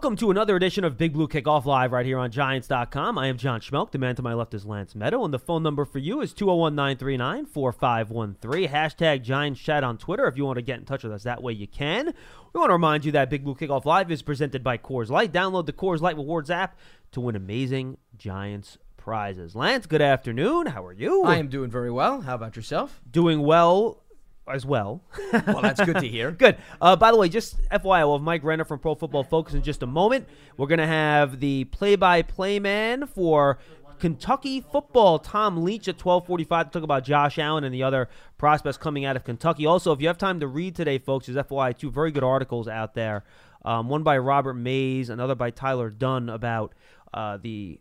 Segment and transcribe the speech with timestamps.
[0.00, 3.18] Welcome to another edition of Big Blue Kickoff Live right here on Giants.com.
[3.18, 3.90] I am John Schmeelk.
[3.90, 6.32] The man to my left is Lance Medow, and the phone number for you is
[6.32, 8.70] 201 939 4513.
[8.70, 11.24] Hashtag Giants Chat on Twitter if you want to get in touch with us.
[11.24, 12.06] That way you can.
[12.06, 15.34] We want to remind you that Big Blue Kickoff Live is presented by Coors Light.
[15.34, 16.78] Download the Coors Light Rewards app
[17.12, 19.54] to win amazing Giants prizes.
[19.54, 20.64] Lance, good afternoon.
[20.68, 21.24] How are you?
[21.24, 22.22] I am doing very well.
[22.22, 23.02] How about yourself?
[23.10, 24.02] Doing well
[24.48, 25.02] as well.
[25.32, 26.30] well, that's good to hear.
[26.38, 26.56] good.
[26.80, 29.62] Uh, by the way, just FYI, we'll have Mike Renner from Pro Football Focus in
[29.62, 30.28] just a moment.
[30.56, 33.58] We're going to have the play-by-play man for
[34.00, 38.08] Kentucky football, Tom Leach at 1245 to talk about Josh Allen and the other
[38.38, 39.66] prospects coming out of Kentucky.
[39.66, 42.66] Also, if you have time to read today, folks, there's FYI two very good articles
[42.66, 43.24] out there.
[43.64, 46.74] Um, one by Robert Mays, another by Tyler Dunne about
[47.12, 47.78] uh, the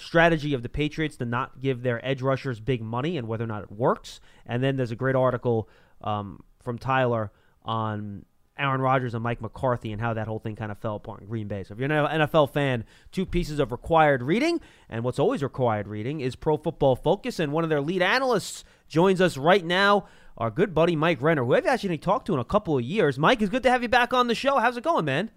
[0.00, 3.48] strategy of the Patriots to not give their edge rushers big money and whether or
[3.48, 4.20] not it works.
[4.46, 5.68] And then there's a great article
[6.02, 7.32] um, from Tyler
[7.64, 8.24] on
[8.58, 11.28] Aaron Rodgers and Mike McCarthy and how that whole thing kind of fell apart in
[11.28, 11.62] Green Bay.
[11.62, 15.86] So if you're an NFL fan, two pieces of required reading, and what's always required
[15.86, 20.06] reading is Pro Football Focus, and one of their lead analysts joins us right now.
[20.36, 23.18] Our good buddy Mike Renner, who I've actually talked to in a couple of years.
[23.18, 24.58] Mike, it's good to have you back on the show.
[24.58, 25.30] How's it going, man?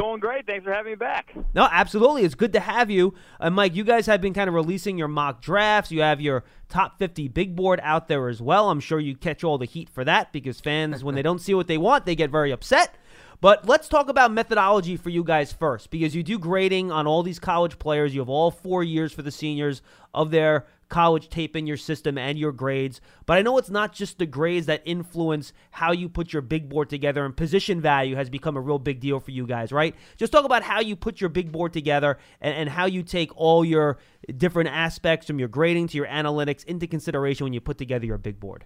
[0.00, 0.46] Going great.
[0.46, 1.34] Thanks for having me back.
[1.52, 2.24] No, absolutely.
[2.24, 3.12] It's good to have you.
[3.38, 5.92] Uh, Mike, you guys have been kind of releasing your mock drafts.
[5.92, 8.70] You have your top 50 big board out there as well.
[8.70, 11.52] I'm sure you catch all the heat for that because fans, when they don't see
[11.52, 12.96] what they want, they get very upset.
[13.42, 17.22] But let's talk about methodology for you guys first because you do grading on all
[17.22, 18.14] these college players.
[18.14, 19.82] You have all four years for the seniors
[20.14, 23.00] of their college tape in your system and your grades.
[23.24, 26.68] But I know it's not just the grades that influence how you put your big
[26.68, 29.94] board together, and position value has become a real big deal for you guys, right?
[30.18, 33.34] Just talk about how you put your big board together and, and how you take
[33.36, 33.98] all your
[34.36, 38.18] different aspects from your grading to your analytics into consideration when you put together your
[38.18, 38.64] big board.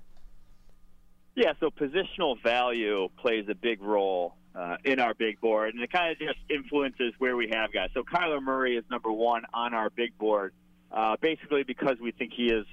[1.37, 5.91] Yeah, so positional value plays a big role uh, in our big board, and it
[5.91, 7.91] kind of just influences where we have guys.
[7.93, 10.53] So Kyler Murray is number one on our big board
[10.95, 12.65] uh, basically because we think he is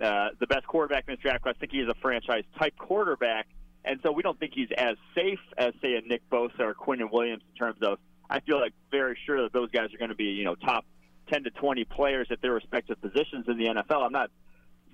[0.00, 1.54] uh, the best quarterback in this draft class.
[1.56, 3.48] I think he is a franchise type quarterback,
[3.84, 7.10] and so we don't think he's as safe as say a Nick Bosa or Quinnen
[7.10, 7.98] Williams in terms of.
[8.28, 10.84] I feel like very sure that those guys are going to be you know top
[11.32, 14.04] 10 to 20 players at their respective positions in the NFL.
[14.04, 14.30] I'm not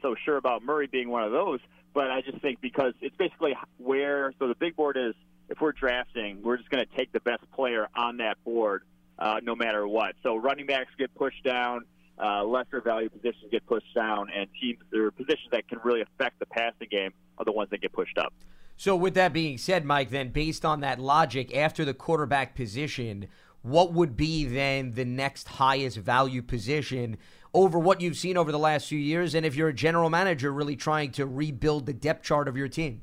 [0.01, 1.61] so sure about Murray being one of those,
[1.93, 5.15] but I just think because it's basically where so the big board is
[5.49, 8.83] if we're drafting, we're just going to take the best player on that board
[9.19, 10.15] uh, no matter what.
[10.23, 11.85] So running backs get pushed down
[12.23, 16.39] uh, lesser value positions get pushed down, and teams or positions that can really affect
[16.39, 18.33] the passing game are the ones that get pushed up.
[18.77, 23.29] So, with that being said, Mike, then based on that logic, after the quarterback position,
[23.63, 27.17] what would be then the next highest value position
[27.55, 29.35] over what you've seen over the last few years?
[29.35, 32.69] And if you're a general manager really trying to rebuild the depth chart of your
[32.69, 33.03] team?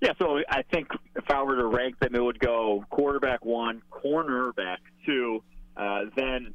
[0.00, 3.82] Yeah, so I think if I were to rank them, it would go quarterback one,
[3.90, 5.42] cornerback two,
[5.76, 6.54] uh, then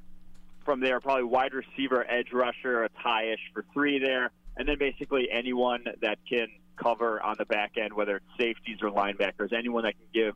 [0.68, 5.30] from there, probably wide receiver, edge rusher, a tie-ish for three there, and then basically
[5.32, 9.94] anyone that can cover on the back end, whether it's safeties or linebackers, anyone that
[9.94, 10.36] can give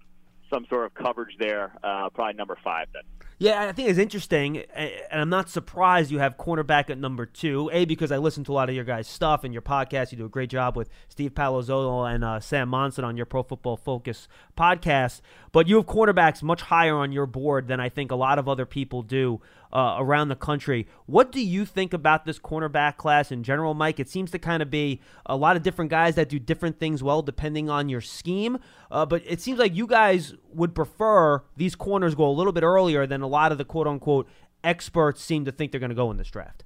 [0.52, 3.03] some sort of coverage there, uh, probably number five then.
[3.40, 7.72] Yeah, I think it's interesting, and I'm not surprised you have cornerback at number two.
[7.74, 10.12] A because I listen to a lot of your guys' stuff and your podcast.
[10.12, 13.42] You do a great job with Steve Palazzolo and uh, Sam Monson on your Pro
[13.42, 15.22] Football Focus podcast.
[15.52, 18.48] But you have cornerbacks much higher on your board than I think a lot of
[18.48, 19.42] other people do
[19.74, 20.88] uh, around the country.
[21.06, 24.00] What do you think about this cornerback class in general, Mike?
[24.00, 27.02] It seems to kind of be a lot of different guys that do different things
[27.02, 28.60] well depending on your scheme.
[28.90, 32.64] Uh, but it seems like you guys would prefer these corners go a little bit
[32.64, 34.28] earlier than a lot of the quote unquote
[34.64, 36.64] experts seem to think they're going to go in this draft.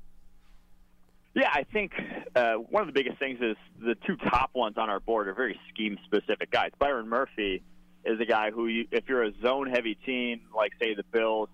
[1.34, 1.92] Yeah, I think
[2.36, 5.34] uh, one of the biggest things is the two top ones on our board are
[5.34, 6.72] very scheme specific guys.
[6.80, 7.62] Byron Murphy
[8.06, 11.50] is a guy who, you, if you're a zone heavy team, like say the Bills,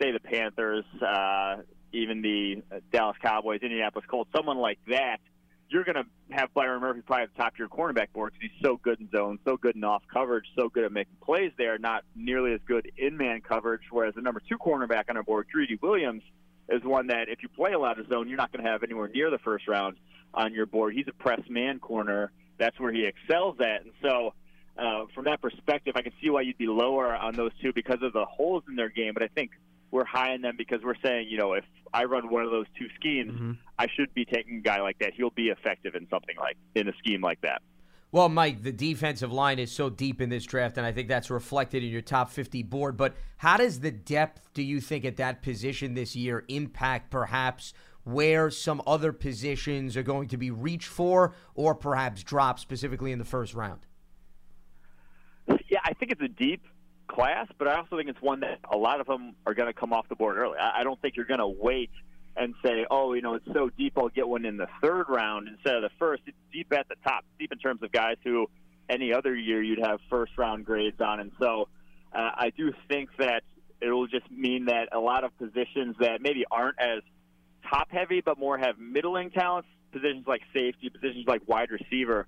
[0.00, 1.56] say the Panthers, uh,
[1.92, 2.62] even the
[2.92, 5.18] Dallas Cowboys, Indianapolis Colts, someone like that,
[5.68, 8.50] you're going to have Byron Murphy probably at the top of your cornerback board because
[8.50, 11.52] he's so good in zone, so good in off coverage, so good at making plays
[11.58, 13.82] there, not nearly as good in man coverage.
[13.90, 16.22] Whereas the number two cornerback on our board, Greedy Williams,
[16.68, 18.82] is one that if you play a lot of zone, you're not going to have
[18.82, 19.96] anywhere near the first round
[20.34, 20.94] on your board.
[20.94, 22.30] He's a press man corner.
[22.58, 23.82] That's where he excels at.
[23.82, 24.34] And so,
[24.78, 28.02] uh, from that perspective, I can see why you'd be lower on those two because
[28.02, 29.14] of the holes in their game.
[29.14, 29.52] But I think
[29.96, 31.64] we're high on them because we're saying, you know, if
[31.94, 33.52] I run one of those two schemes, mm-hmm.
[33.78, 35.14] I should be taking a guy like that.
[35.16, 37.62] He'll be effective in something like in a scheme like that.
[38.12, 41.30] Well, Mike, the defensive line is so deep in this draft, and I think that's
[41.30, 42.96] reflected in your top 50 board.
[42.96, 47.72] But how does the depth, do you think, at that position this year impact perhaps
[48.04, 53.18] where some other positions are going to be reached for or perhaps drop specifically in
[53.18, 53.80] the first round?
[55.68, 56.62] Yeah, I think it's a deep
[57.06, 59.78] class, but I also think it's one that a lot of them are going to
[59.78, 60.58] come off the board early.
[60.58, 61.90] I, I don't think you're going to wait
[62.36, 65.48] and say, oh, you know, it's so deep, I'll get one in the third round
[65.48, 66.22] instead of the first.
[66.26, 68.48] It's deep at the top, deep in terms of guys who
[68.88, 71.20] any other year you'd have first round grades on.
[71.20, 71.68] And so
[72.12, 73.42] uh, I do think that
[73.80, 77.02] it'll just mean that a lot of positions that maybe aren't as
[77.70, 82.26] top heavy, but more have middling talents, positions like safety, positions like wide receiver,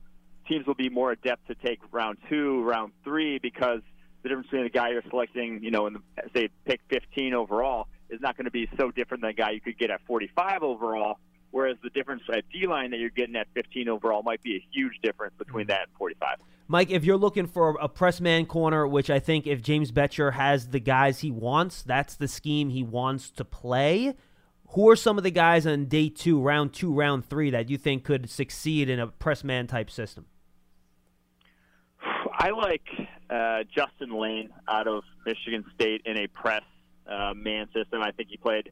[0.48, 3.80] teams will be more adept to take round two, round three, because
[4.22, 6.00] the difference between the guy you're selecting, you know, in the,
[6.34, 9.60] say pick 15 overall is not going to be so different than a guy you
[9.60, 11.18] could get at 45 overall.
[11.50, 14.64] Whereas the difference at D line that you're getting at 15 overall might be a
[14.70, 16.38] huge difference between that and 45.
[16.70, 20.34] Mike, if you're looking for a press man corner, which I think if James Bettcher
[20.34, 24.14] has the guys he wants, that's the scheme he wants to play.
[24.72, 27.78] Who are some of the guys on day two, round two, round three that you
[27.78, 30.26] think could succeed in a press man type system?
[32.38, 32.86] I like
[33.28, 36.62] uh, Justin Layne out of Michigan State in a press
[37.10, 38.00] uh, man system.
[38.00, 38.70] I think he played.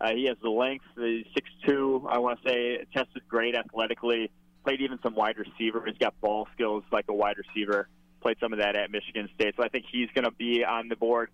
[0.00, 2.06] Uh, he has the length, the six two.
[2.08, 4.30] I want to say tested great athletically.
[4.64, 5.82] Played even some wide receiver.
[5.84, 7.88] He's got ball skills like a wide receiver.
[8.20, 9.54] Played some of that at Michigan State.
[9.56, 11.30] So I think he's going to be on the board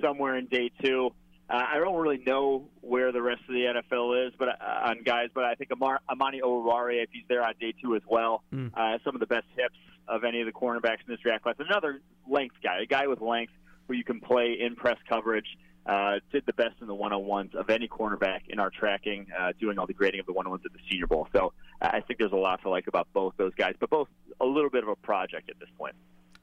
[0.00, 1.10] somewhere in day two.
[1.50, 5.02] Uh, I don't really know where the rest of the NFL is, but uh, on
[5.04, 8.42] guys, but I think Amar, Amani Oruwariye, if he's there on day two as well,
[8.52, 8.72] mm.
[8.74, 9.76] uh, some of the best hips
[10.08, 11.56] of any of the cornerbacks in this draft class.
[11.58, 13.52] Another length guy, a guy with length
[13.86, 15.46] where you can play in press coverage
[15.86, 19.78] uh, did the best in the one-on-ones of any cornerback in our tracking, uh, doing
[19.78, 21.28] all the grading of the one-on-ones at the Senior Bowl.
[21.32, 24.08] So uh, I think there's a lot to like about both those guys, but both
[24.40, 25.94] a little bit of a project at this point.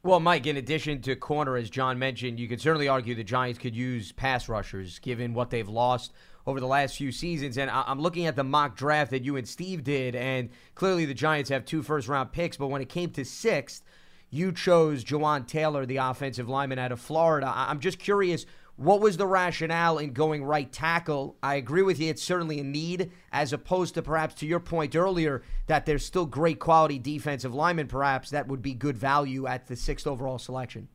[0.01, 3.57] Well, Mike, in addition to corner, as John mentioned, you could certainly argue the Giants
[3.57, 6.13] could use pass rushers given what they've lost
[6.45, 7.57] over the last few seasons.
[7.57, 11.13] And I'm looking at the mock draft that you and Steve did, and clearly the
[11.13, 13.84] Giants have two first round picks, but when it came to sixth,
[14.30, 17.51] you chose Jawaan Taylor, the offensive lineman out of Florida.
[17.56, 18.45] I'm just curious
[18.75, 21.38] what was the rationale in going right tackle?
[21.44, 22.10] I agree with you.
[22.10, 26.25] It's certainly a need, as opposed to perhaps to your point earlier that there's still
[26.25, 30.88] great quality defensive linemen, perhaps that would be good value at the sixth overall selection.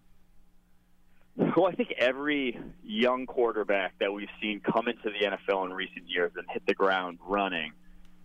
[1.39, 6.09] Well, I think every young quarterback that we've seen come into the NFL in recent
[6.09, 7.73] years and hit the ground running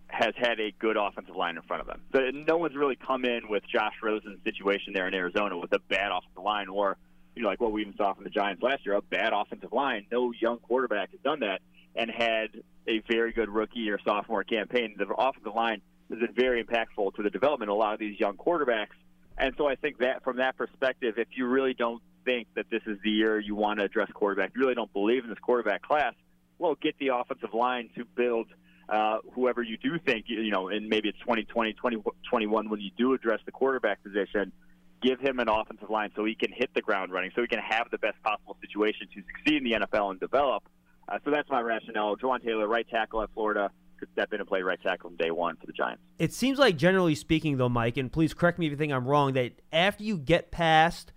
[0.08, 2.00] has had a good offensive line in front of them.
[2.12, 5.78] So no one's really come in with Josh Rosen's situation there in Arizona with a
[5.78, 6.96] bad offensive line or–
[7.34, 9.72] you know, like what we even saw from the Giants last year, a bad offensive
[9.72, 10.06] line.
[10.10, 11.60] No young quarterback has done that
[11.96, 12.48] and had
[12.86, 14.94] a very good rookie or sophomore campaign.
[14.96, 15.80] The offensive line
[16.10, 18.94] has been very impactful to the development of a lot of these young quarterbacks.
[19.36, 22.82] And so I think that from that perspective, if you really don't think that this
[22.86, 25.82] is the year you want to address quarterback, you really don't believe in this quarterback
[25.82, 26.14] class,
[26.58, 28.46] well, get the offensive line to build
[28.88, 33.14] uh, whoever you do think, you know, and maybe it's 2020, 2021 when you do
[33.14, 34.52] address the quarterback position–
[35.04, 37.58] give him an offensive line so he can hit the ground running, so he can
[37.58, 40.64] have the best possible situation to succeed in the NFL and develop.
[41.08, 42.16] Uh, so that's my rationale.
[42.16, 45.30] Jawaan Taylor, right tackle at Florida, could step in and play right tackle from day
[45.30, 46.02] one for the Giants.
[46.18, 49.06] It seems like, generally speaking, though, Mike, and please correct me if you think I'm
[49.06, 51.12] wrong, that after you get past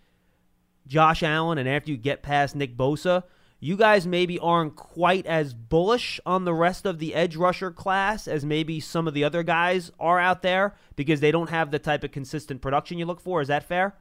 [0.87, 3.23] Josh Allen and after you get past Nick Bosa–
[3.59, 8.27] you guys maybe aren't quite as bullish on the rest of the edge rusher class
[8.27, 11.79] as maybe some of the other guys are out there because they don't have the
[11.79, 13.41] type of consistent production you look for.
[13.41, 13.95] Is that fair?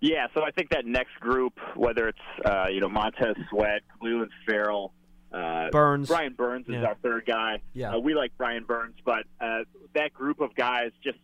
[0.00, 4.28] Yeah, so I think that next group, whether it's uh, you know Montez Sweat, Clelin
[4.46, 4.92] Ferrell,
[5.32, 6.86] uh, Burns, Brian Burns is yeah.
[6.86, 7.62] our third guy.
[7.72, 9.60] Yeah, uh, we like Brian Burns, but uh,
[9.94, 11.18] that group of guys just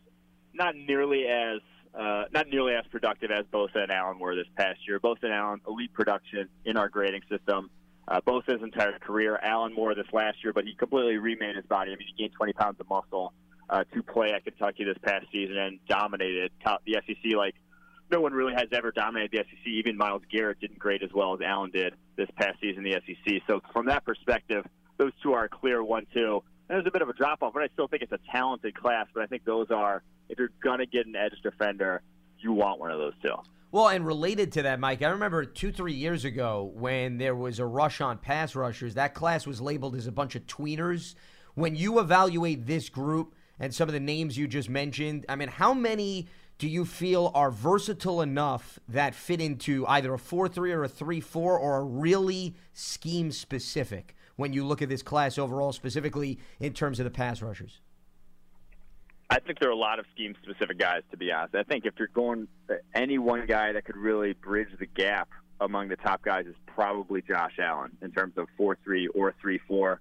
[0.54, 1.60] not nearly as
[1.98, 5.00] uh, not nearly as productive as Bosa and Allen were this past year.
[5.00, 7.70] Bosa and Allen, elite production in our grading system.
[8.06, 11.92] Uh, Bosa's entire career, Allen more this last year, but he completely remade his body.
[11.92, 13.32] I mean, he gained 20 pounds of muscle
[13.68, 16.52] uh, to play at Kentucky this past season and dominated
[16.86, 17.54] the SEC like
[18.10, 19.66] no one really has ever dominated the SEC.
[19.66, 23.00] Even Myles Garrett didn't grade as well as Allen did this past season in the
[23.06, 23.42] SEC.
[23.46, 24.64] So from that perspective,
[24.96, 26.42] those two are a clear one-two.
[26.68, 29.06] There's a bit of a drop off, but I still think it's a talented class.
[29.12, 32.02] But I think those are if you're gonna get an edge defender,
[32.38, 33.34] you want one of those two.
[33.70, 37.58] Well, and related to that, Mike, I remember two, three years ago when there was
[37.58, 38.94] a rush on pass rushers.
[38.94, 41.14] That class was labeled as a bunch of tweeners.
[41.54, 45.48] When you evaluate this group and some of the names you just mentioned, I mean,
[45.48, 50.72] how many do you feel are versatile enough that fit into either a 4 3
[50.72, 55.36] or a 3 4 or are really scheme specific when you look at this class
[55.36, 57.80] overall, specifically in terms of the pass rushers?
[59.28, 61.54] I think there are a lot of scheme specific guys, to be honest.
[61.54, 62.48] I think if you're going
[62.94, 65.28] any one guy that could really bridge the gap
[65.60, 69.58] among the top guys is probably Josh Allen in terms of 4 3 or 3
[69.68, 70.00] 4.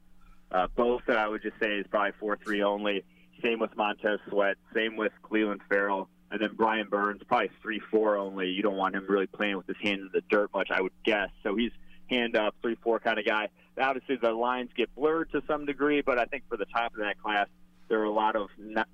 [0.50, 3.04] Uh, both, uh, I would just say, is probably 4 3 only.
[3.44, 4.56] Same with Montez Sweat.
[4.74, 6.08] Same with Clelin Ferrell.
[6.30, 8.48] And then Brian Burns, probably three four only.
[8.48, 10.92] You don't want him really playing with his hand in the dirt much, I would
[11.06, 11.30] guess.
[11.42, 11.72] So he's
[12.10, 13.50] hand up, three four kind of guy.
[13.80, 17.00] Obviously, the lines get blurred to some degree, but I think for the top of
[17.00, 17.48] that class,
[17.88, 18.50] there are a lot of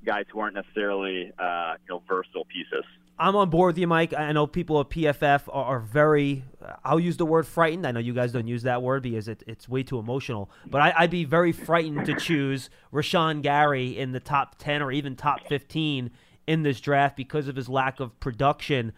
[0.06, 2.86] guys who aren't necessarily uh, you know versatile pieces.
[3.18, 4.14] I'm on board with you, Mike.
[4.14, 6.44] I know people at PFF are, very.
[6.84, 7.86] I'll use the word frightened.
[7.86, 10.50] I know you guys don't use that word because it, it's way too emotional.
[10.66, 14.92] But I, would be very frightened to choose Rashan Gary in the top ten or
[14.92, 16.12] even top fifteen
[16.48, 18.94] in this draft because of his lack of production.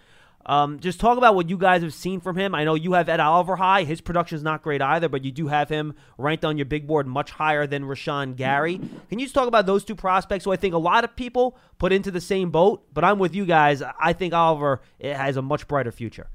[0.45, 2.53] Um, just talk about what you guys have seen from him.
[2.53, 3.83] I know you have Ed Oliver high.
[3.83, 6.85] His production is not great either, but you do have him ranked on your big
[6.85, 8.79] board much higher than Rashan Gary.
[9.09, 11.57] Can you just talk about those two prospects who I think a lot of people
[11.79, 12.85] put into the same boat?
[12.93, 13.81] But I'm with you guys.
[13.81, 16.27] I think Oliver has a much brighter future.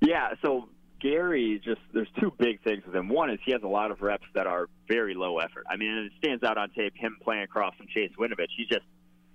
[0.00, 0.68] Yeah, so
[1.00, 3.08] Gary just there's two big things with him.
[3.08, 5.64] One is he has a lot of reps that are very low effort.
[5.70, 8.48] I mean, it stands out on tape him playing across from Chase Winovich.
[8.56, 8.84] He just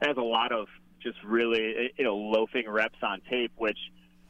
[0.01, 0.67] has a lot of
[1.11, 3.79] just really you know loafing reps on tape, which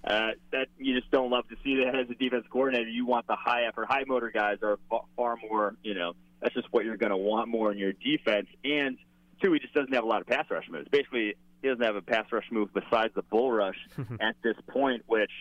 [0.03, 2.89] uh, that you just don't love to see that as a defense coordinator.
[2.89, 4.79] You want the high effort, high motor guys are
[5.15, 8.47] far more you know that's just what you're going to want more in your defense.
[8.63, 8.97] And
[9.41, 10.87] two, he just doesn't have a lot of pass rush moves.
[10.89, 13.77] Basically, he doesn't have a pass rush move besides the bull rush
[14.19, 15.31] at this point, which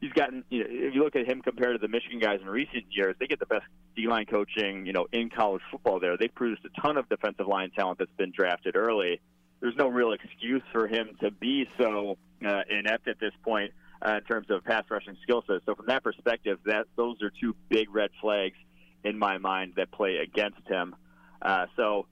[0.00, 0.44] he's gotten.
[0.48, 3.16] You know, if you look at him compared to the Michigan guys in recent years,
[3.18, 3.64] they get the best
[3.94, 6.00] D-line coaching, you know, in college football.
[6.00, 9.20] There, they've produced a ton of defensive line talent that's been drafted early
[9.60, 13.72] there's no real excuse for him to be so uh, inept at this point
[14.06, 15.60] uh, in terms of pass rushing skill set.
[15.66, 18.56] So from that perspective, that those are two big red flags
[19.04, 20.94] in my mind that play against him.
[21.42, 22.06] Uh, so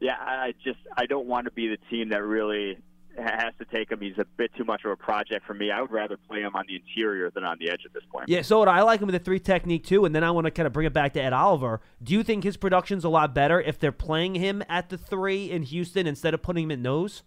[0.00, 2.78] yeah, I just I don't want to be the team that really
[3.18, 4.00] has to take him.
[4.00, 5.70] He's a bit too much of a project for me.
[5.70, 8.28] I would rather play him on the interior than on the edge at this point.
[8.28, 10.04] Yeah, so I like him with the three technique too.
[10.04, 11.80] And then I want to kind of bring it back to Ed Oliver.
[12.02, 15.50] Do you think his production's a lot better if they're playing him at the three
[15.50, 17.22] in Houston instead of putting him at nose?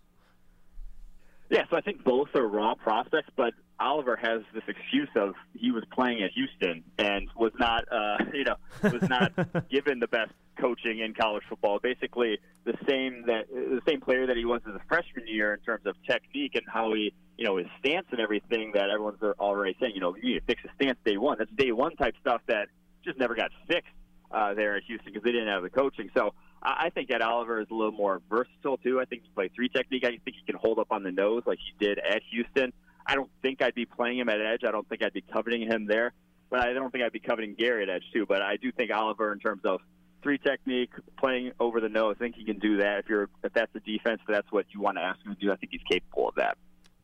[1.50, 5.72] Yeah, so I think both are raw prospects, but Oliver has this excuse of he
[5.72, 9.34] was playing at Houston and was not, uh, you know, was not
[9.70, 11.80] given the best coaching in college football.
[11.80, 15.60] Basically, the same that the same player that he was as a freshman year in
[15.60, 19.76] terms of technique and how he, you know, his stance and everything that everyone's already
[19.80, 19.94] saying.
[19.94, 21.38] You know, you need to fix his stance day one.
[21.38, 22.70] That's day one type stuff that
[23.04, 23.92] just never got fixed
[24.32, 26.10] uh, there at Houston because they didn't have the coaching.
[26.16, 26.34] So
[26.66, 29.00] I think Ed Oliver is a little more versatile too.
[29.00, 30.04] I think he plays three technique.
[30.04, 32.74] I think he can hold up on the nose like he did at Houston.
[33.06, 34.64] I don't think I'd be playing him at edge.
[34.64, 36.14] I don't think I'd be coveting him there.
[36.50, 38.26] But I don't think I'd be coveting Gary at edge too.
[38.26, 39.80] But I do think Oliver, in terms of
[40.24, 43.00] three technique, playing over the nose, I think he can do that.
[43.00, 45.52] If you're if that's the defense, that's what you want to ask him to do.
[45.52, 46.58] I think he's capable of that.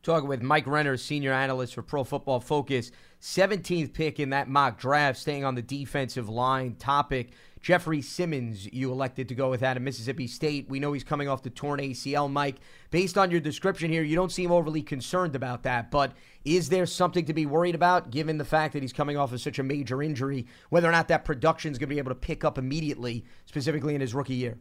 [0.03, 2.91] Talking with Mike Renner, senior analyst for Pro Football Focus,
[3.21, 7.33] 17th pick in that mock draft, staying on the defensive line topic.
[7.61, 10.67] Jeffrey Simmons, you elected to go with that at Mississippi State.
[10.67, 12.55] We know he's coming off the torn ACL, Mike.
[12.89, 16.13] Based on your description here, you don't seem overly concerned about that, but
[16.43, 19.41] is there something to be worried about given the fact that he's coming off of
[19.41, 22.15] such a major injury, whether or not that production is going to be able to
[22.15, 24.57] pick up immediately, specifically in his rookie year?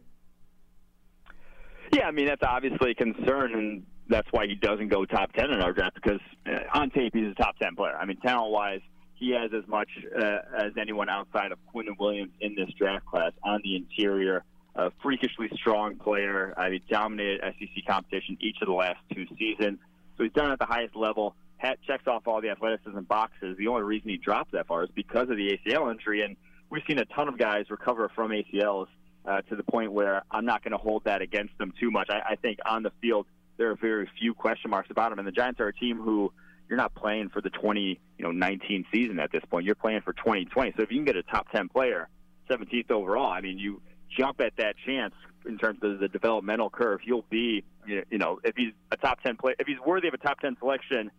[1.91, 5.49] Yeah, I mean, that's obviously a concern, and that's why he doesn't go top 10
[5.49, 7.97] in our draft because uh, on tape, he's a top 10 player.
[7.99, 8.81] I mean, talent wise,
[9.21, 9.87] he has as much
[10.19, 14.43] uh, as anyone outside of Quinnen Williams in this draft class on the interior.
[14.75, 16.55] A freakishly strong player.
[16.57, 19.77] I mean, dominated SEC competition each of the last two seasons.
[20.17, 21.35] So he's done at the highest level.
[21.57, 23.57] Hat checks off all the athleticism boxes.
[23.57, 26.35] The only reason he dropped that far is because of the ACL injury, and
[26.71, 28.87] we've seen a ton of guys recover from ACLs
[29.25, 32.09] uh, to the point where I'm not going to hold that against them too much.
[32.09, 35.27] I, I think on the field there are very few question marks about him, and
[35.27, 36.31] the Giants are a team who
[36.71, 39.65] you're not playing for the 20, you know, 19 season at this point.
[39.65, 40.71] You're playing for 2020.
[40.77, 42.07] So if you can get a top 10 player,
[42.49, 43.81] 17th overall, I mean, you
[44.17, 45.13] jump at that chance
[45.45, 47.01] in terms of the developmental curve.
[47.03, 50.17] You'll be, you know, if he's a top 10 player, if he's worthy of a
[50.17, 51.11] top 10 selection,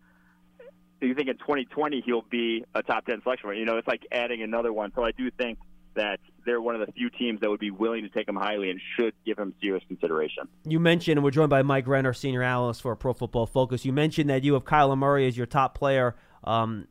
[1.01, 3.55] you think in 2020 he'll be a top 10 selection.
[3.55, 4.91] You know, it's like adding another one.
[4.95, 5.59] So I do think
[5.93, 8.69] that they're one of the few teams that would be willing to take him highly
[8.69, 10.47] and should give him serious consideration.
[10.65, 13.85] You mentioned, and we're joined by Mike Renner, senior analyst for Pro Football Focus.
[13.85, 16.87] You mentioned that you have Kyler Murray as your top player um,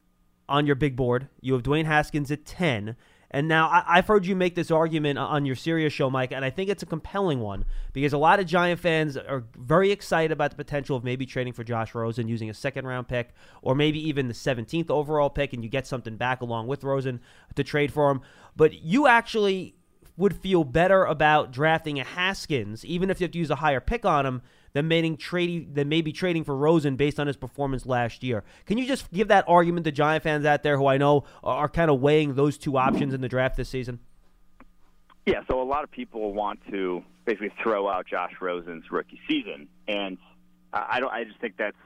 [0.49, 1.29] on your big board.
[1.41, 2.97] You have Dwayne Haskins at 10.
[3.33, 6.45] And now I, have heard you make this argument on your Sirius show, Mike, and
[6.45, 10.33] I think it's a compelling one because a lot of Giant fans are very excited
[10.33, 13.31] about the potential of maybe trading for Josh Rosen using a second round pick
[13.63, 17.21] or maybe even the 17th overall pick, and you get something back along with Rosen
[17.55, 18.21] to trade for him.
[18.55, 19.77] But you actually
[20.19, 23.81] would feel better about drafting a Haskins, even if you have to use a higher
[23.81, 24.43] pick on him,
[24.75, 28.45] trading than maybe trading for Rosen based on his performance last year.
[28.67, 31.69] Can you just give that argument to Giant fans out there who I know are
[31.69, 34.01] kind of weighing those two options in the draft this season?
[35.27, 39.69] Yeah, so a lot of people want to basically throw out Josh Rosen's rookie season,
[39.87, 40.19] and
[40.73, 41.13] I don't.
[41.13, 41.77] I just think that's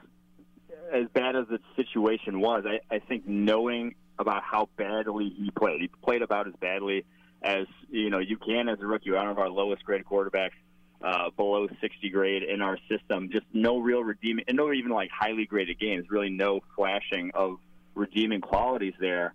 [0.91, 2.63] as bad as the situation was.
[2.65, 7.05] I, I think knowing about how badly he played, he played about as badly
[7.43, 9.11] as you know you can as a rookie.
[9.11, 10.57] One of our lowest grade quarterbacks,
[11.01, 13.29] uh, below 60 grade in our system.
[13.31, 16.05] Just no real redeeming, and no even like highly graded games.
[16.09, 17.57] Really, no flashing of
[17.95, 19.33] redeeming qualities there.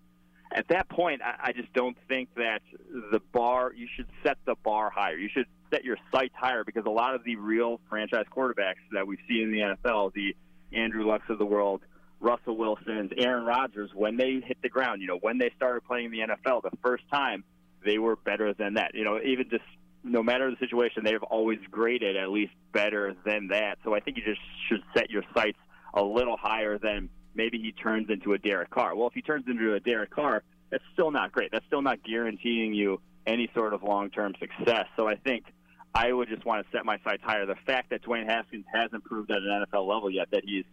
[0.54, 2.62] At that point, I, I just don't think that
[3.10, 3.72] the bar.
[3.74, 5.16] You should set the bar higher.
[5.16, 9.06] You should set your sights higher because a lot of the real franchise quarterbacks that
[9.06, 10.36] we see in the NFL, the
[10.72, 11.80] Andrew Lucks of the world,
[12.20, 16.10] Russell Wilson's, Aaron Rodgers, when they hit the ground, you know, when they started playing
[16.10, 17.44] the NFL the first time,
[17.84, 18.94] they were better than that.
[18.94, 19.64] You know, even just
[20.04, 23.78] no matter the situation, they've always graded at least better than that.
[23.84, 25.58] So I think you just should set your sights
[25.94, 28.96] a little higher than maybe he turns into a Derek Carr.
[28.96, 31.50] Well, if he turns into a Derek Carr, that's still not great.
[31.52, 34.86] That's still not guaranteeing you any sort of long-term success.
[34.96, 35.44] So I think
[35.94, 37.46] I would just want to set my sights higher.
[37.46, 40.64] The fact that Dwayne Haskins hasn't proved at an NFL level yet that he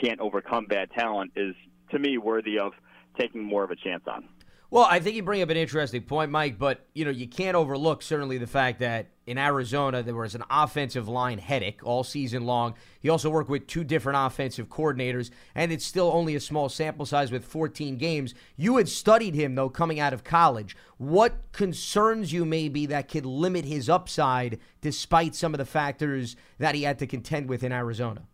[0.00, 1.54] can't overcome bad talent is,
[1.90, 2.72] to me, worthy of
[3.18, 4.28] taking more of a chance on.
[4.70, 7.56] Well, I think you bring up an interesting point, Mike, but you know, you can't
[7.56, 12.44] overlook certainly the fact that in Arizona there was an offensive line headache all season
[12.44, 12.74] long.
[13.00, 17.06] He also worked with two different offensive coordinators, and it's still only a small sample
[17.06, 18.34] size with 14 games.
[18.56, 20.76] You had studied him though coming out of college.
[20.98, 26.74] What concerns you maybe that could limit his upside despite some of the factors that
[26.74, 28.24] he had to contend with in Arizona?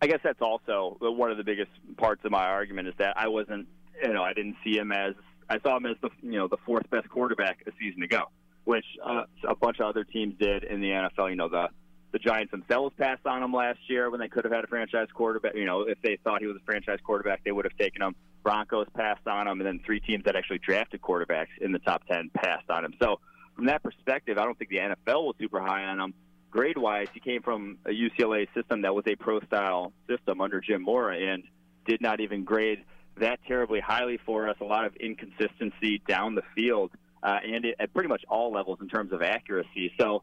[0.00, 3.26] I guess that's also one of the biggest parts of my argument is that I
[3.26, 3.66] wasn't
[4.02, 5.14] you know, I didn't see him as
[5.48, 8.24] I saw him as the you know the fourth best quarterback a season ago,
[8.64, 11.30] which uh, a bunch of other teams did in the NFL.
[11.30, 11.68] You know, the
[12.12, 15.08] the Giants themselves passed on him last year when they could have had a franchise
[15.12, 15.54] quarterback.
[15.54, 18.14] You know, if they thought he was a franchise quarterback, they would have taken him.
[18.42, 22.06] Broncos passed on him, and then three teams that actually drafted quarterbacks in the top
[22.06, 22.94] ten passed on him.
[23.00, 23.20] So
[23.56, 26.14] from that perspective, I don't think the NFL was super high on him.
[26.50, 30.60] Grade wise, he came from a UCLA system that was a pro style system under
[30.60, 31.42] Jim Mora and
[31.84, 32.84] did not even grade
[33.20, 34.56] that terribly highly for us.
[34.60, 36.90] A lot of inconsistency down the field
[37.24, 39.92] uh, and it, at pretty much all levels in terms of accuracy.
[39.98, 40.22] So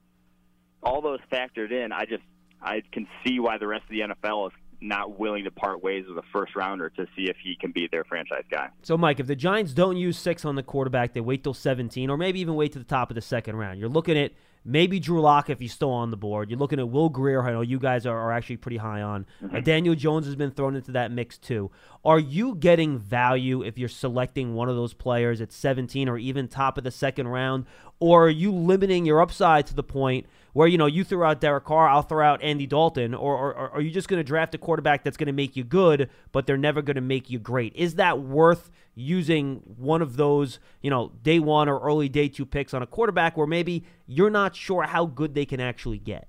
[0.83, 2.23] all those factored in, I just
[2.61, 6.05] I can see why the rest of the NFL is not willing to part ways
[6.07, 8.69] with a first rounder to see if he can be their franchise guy.
[8.81, 12.09] So, Mike, if the Giants don't use six on the quarterback, they wait till 17,
[12.09, 13.79] or maybe even wait to the top of the second round.
[13.79, 14.31] You're looking at
[14.63, 16.49] maybe Drew Lock if he's still on the board.
[16.49, 17.41] You're looking at Will Grier.
[17.41, 19.25] I know you guys are, are actually pretty high on.
[19.43, 19.61] Mm-hmm.
[19.61, 21.71] Daniel Jones has been thrown into that mix too.
[22.03, 26.47] Are you getting value if you're selecting one of those players at 17 or even
[26.47, 27.65] top of the second round?
[27.99, 31.41] Or are you limiting your upside to the point where, you know, you throw out
[31.41, 33.13] Derek Carr, I'll throw out Andy Dalton?
[33.13, 35.55] Or, or, or are you just going to draft a quarterback that's going to make
[35.55, 37.75] you good, but they're never going to make you great?
[37.75, 42.45] Is that worth using one of those, you know, day one or early day two
[42.45, 46.27] picks on a quarterback where maybe you're not sure how good they can actually get?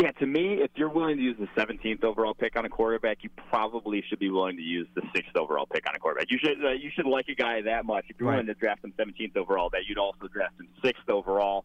[0.00, 3.18] Yeah, to me, if you're willing to use the 17th overall pick on a quarterback,
[3.22, 6.30] you probably should be willing to use the sixth overall pick on a quarterback.
[6.30, 8.06] You should uh, you should like a guy that much.
[8.08, 8.36] If you're right.
[8.36, 11.64] willing to draft him 17th overall, that you'd also draft him sixth overall.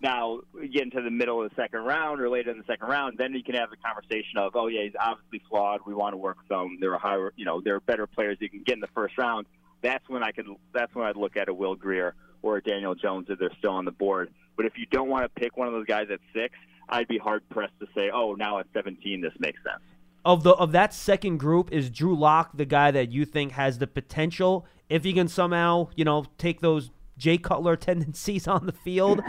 [0.00, 0.40] Now,
[0.72, 3.32] get into the middle of the second round or later in the second round, then
[3.32, 5.80] you can have the conversation of, oh yeah, he's obviously flawed.
[5.86, 6.78] We want to work with him.
[6.80, 9.16] There are higher, you know, there are better players you can get in the first
[9.16, 9.46] round.
[9.82, 10.46] That's when I could.
[10.74, 13.72] That's when I'd look at a Will Grier or a Daniel Jones if they're still
[13.72, 14.32] on the board.
[14.56, 16.54] But if you don't want to pick one of those guys at six,
[16.88, 19.82] I'd be hard pressed to say, oh, now at 17, this makes sense.
[20.24, 23.78] Of the of that second group, is Drew Lock the guy that you think has
[23.78, 28.72] the potential if he can somehow, you know, take those Jay Cutler tendencies on the
[28.72, 29.22] field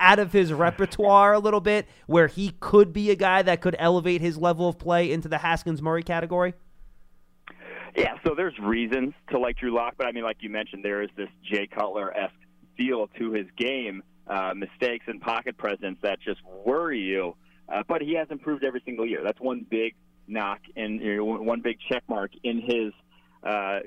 [0.00, 3.76] out of his repertoire a little bit, where he could be a guy that could
[3.78, 6.54] elevate his level of play into the Haskins Murray category?
[7.96, 11.02] Yeah, so there's reasons to like Drew Lock, but I mean, like you mentioned, there
[11.02, 12.34] is this Jay Cutler esque
[12.76, 17.34] feel to his game, uh, mistakes and pocket presence that just worry you.
[17.68, 19.20] Uh, but he has improved every single year.
[19.22, 19.94] That's one big
[20.26, 22.92] knock and you know, one big check mark in his
[23.42, 23.80] uh,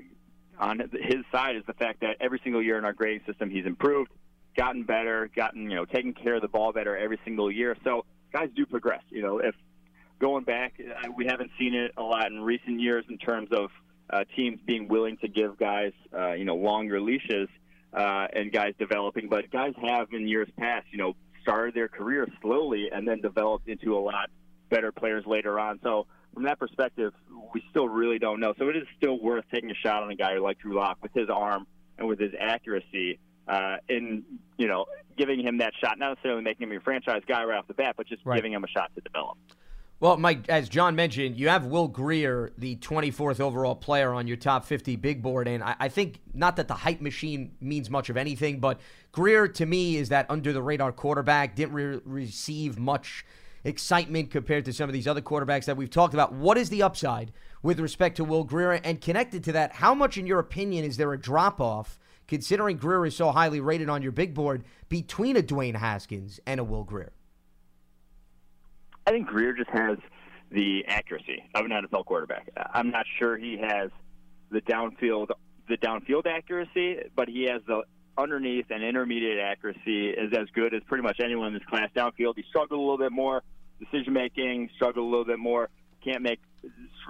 [0.61, 3.65] on his side is the fact that every single year in our grading system, he's
[3.65, 4.11] improved,
[4.55, 7.75] gotten better, gotten you know taking care of the ball better every single year.
[7.83, 9.03] So guys do progress.
[9.09, 9.55] You know, if
[10.19, 13.71] going back, uh, we haven't seen it a lot in recent years in terms of
[14.09, 17.49] uh, teams being willing to give guys uh, you know longer leashes
[17.93, 22.27] uh, and guys developing, but guys have in years past, you know, started their career
[22.41, 24.29] slowly and then developed into a lot
[24.69, 25.79] better players later on.
[25.83, 27.13] So from that perspective,
[27.53, 28.53] we still really don't know.
[28.57, 31.13] So it is still worth taking a shot on a guy like Drew Lock with
[31.13, 31.67] his arm
[31.97, 34.23] and with his accuracy, uh, in
[34.57, 34.85] you know
[35.17, 37.95] giving him that shot, not necessarily making him a franchise guy right off the bat,
[37.97, 38.37] but just right.
[38.37, 39.37] giving him a shot to develop.
[39.99, 44.37] Well, Mike, as John mentioned, you have Will Grier, the 24th overall player on your
[44.37, 45.47] top 50 big board.
[45.47, 48.79] And I, I, think not that the hype machine means much of anything, but
[49.11, 53.23] Grier to me is that under the radar quarterback, didn't re- receive much
[53.63, 56.33] excitement compared to some of these other quarterbacks that we've talked about.
[56.33, 58.73] What is the upside with respect to Will Grier?
[58.83, 62.77] And connected to that, how much, in your opinion, is there a drop off, considering
[62.77, 66.63] Grier is so highly rated on your big board, between a Dwayne Haskins and a
[66.63, 67.13] Will Grier?
[69.05, 69.97] I think Grier just has
[70.51, 72.49] the accuracy of an NFL quarterback.
[72.73, 73.89] I'm not sure he has
[74.51, 75.29] the downfield
[75.69, 77.83] the downfield accuracy, but he has the
[78.17, 81.89] underneath and intermediate accuracy is as good as pretty much anyone in this class.
[81.95, 83.43] Downfield, he struggled a little bit more.
[83.79, 85.69] Decision making struggled a little bit more.
[86.03, 86.39] Can't make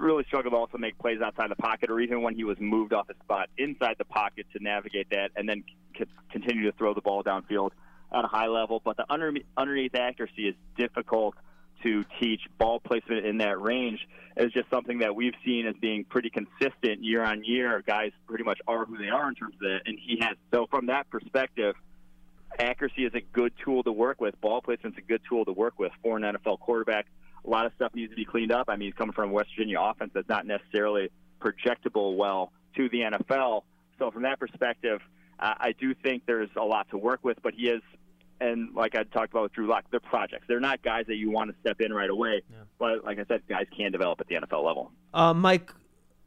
[0.00, 2.92] really struggled to also make plays outside the pocket, or even when he was moved
[2.92, 5.62] off his spot inside the pocket to navigate that, and then
[6.30, 7.70] continue to throw the ball downfield
[8.12, 8.80] at a high level.
[8.82, 11.34] But the under, underneath accuracy is difficult
[11.82, 14.00] to teach ball placement in that range
[14.36, 17.82] is just something that we've seen as being pretty consistent year on year.
[17.86, 20.36] Guys pretty much are who they are in terms of that, and he has.
[20.52, 21.74] So from that perspective,
[22.58, 24.40] accuracy is a good tool to work with.
[24.40, 27.06] Ball placement is a good tool to work with for an NFL quarterback.
[27.44, 28.66] A lot of stuff needs to be cleaned up.
[28.68, 32.88] I mean, he's coming from a West Virginia offense that's not necessarily projectable well to
[32.88, 33.62] the NFL.
[33.98, 35.00] So from that perspective,
[35.38, 37.82] uh, I do think there's a lot to work with, but he is
[38.42, 40.44] and like I talked about with Drew Lock, they're projects.
[40.48, 42.42] They're not guys that you want to step in right away.
[42.50, 42.56] Yeah.
[42.78, 44.92] But like I said, guys can develop at the NFL level.
[45.14, 45.72] Uh, Mike,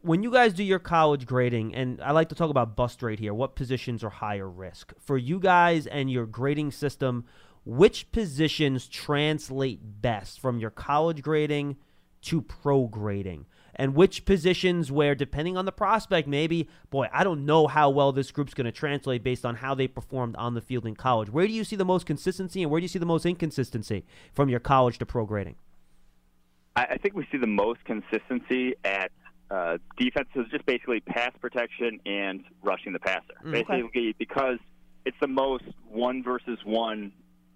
[0.01, 3.19] when you guys do your college grading, and I like to talk about bust rate
[3.19, 7.25] here, what positions are higher risk for you guys and your grading system?
[7.65, 11.78] Which positions translate best from your college grading
[12.23, 13.47] to pro grading?
[13.75, 18.11] And which positions where, depending on the prospect, maybe, boy, I don't know how well
[18.11, 21.29] this group's going to translate based on how they performed on the field in college.
[21.29, 24.05] Where do you see the most consistency and where do you see the most inconsistency
[24.33, 25.55] from your college to pro grading?
[26.77, 29.09] I think we see the most consistency at
[29.49, 33.33] uh, defenses, just basically pass protection and rushing the passer.
[33.45, 33.63] Mm, okay.
[33.63, 34.57] Basically, because
[35.05, 37.13] it's the most one versus one.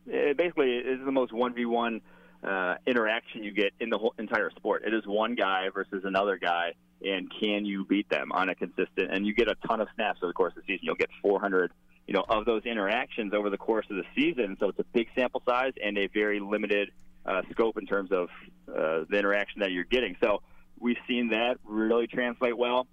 [0.07, 1.99] It basically, it is the most one v one
[2.43, 4.83] uh, interaction you get in the whole entire sport.
[4.85, 9.11] It is one guy versus another guy, and can you beat them on a consistent?
[9.11, 10.85] And you get a ton of snaps over the course of the season.
[10.85, 11.71] You'll get 400,
[12.07, 14.57] you know, of those interactions over the course of the season.
[14.59, 16.91] So it's a big sample size and a very limited
[17.25, 18.29] uh, scope in terms of
[18.67, 20.15] uh, the interaction that you're getting.
[20.21, 20.41] So
[20.79, 22.87] we've seen that really translate well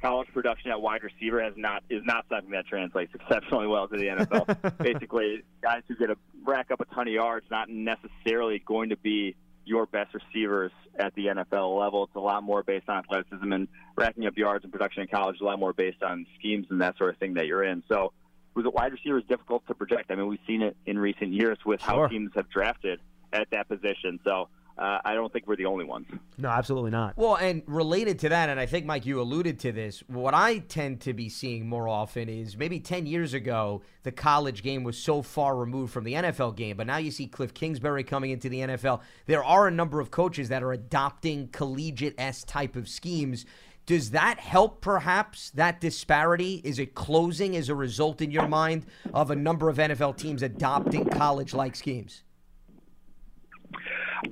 [0.00, 3.96] college production at wide receiver has not is not something that translates exceptionally well to
[3.96, 4.78] the NFL.
[4.82, 8.96] Basically, guys who get a rack up a ton of yards not necessarily going to
[8.96, 12.04] be your best receivers at the NFL level.
[12.04, 15.36] It's a lot more based on athleticism and racking up yards and production in college.
[15.36, 17.82] Is A lot more based on schemes and that sort of thing that you're in.
[17.88, 18.12] So,
[18.54, 20.10] who's a wide receiver is difficult to project.
[20.10, 22.02] I mean, we've seen it in recent years with sure.
[22.02, 23.00] how teams have drafted
[23.32, 24.18] at that position.
[24.24, 26.06] So uh, I don't think we're the only ones.
[26.36, 27.16] No, absolutely not.
[27.16, 30.58] Well, and related to that, and I think, Mike, you alluded to this, what I
[30.58, 34.96] tend to be seeing more often is maybe 10 years ago, the college game was
[34.96, 38.48] so far removed from the NFL game, but now you see Cliff Kingsbury coming into
[38.48, 39.00] the NFL.
[39.26, 43.46] There are a number of coaches that are adopting collegiate S type of schemes.
[43.84, 46.60] Does that help perhaps that disparity?
[46.62, 50.42] Is it closing as a result in your mind of a number of NFL teams
[50.42, 52.22] adopting college like schemes?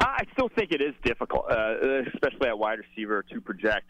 [0.01, 3.87] I still think it is difficult, uh, especially at wide receiver, to project.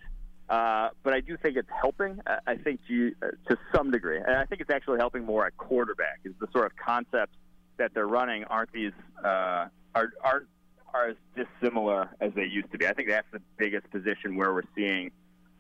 [0.48, 2.20] Uh, but I do think it's helping.
[2.46, 5.56] I think you uh, to some degree, and I think it's actually helping more at
[5.56, 6.20] quarterback.
[6.24, 7.37] Is the sort of concepts
[7.78, 8.92] that they're running aren't these
[9.24, 10.46] uh, are aren't
[10.94, 12.87] are as dissimilar as they used to be.
[12.87, 15.11] I think that's the biggest position where we're seeing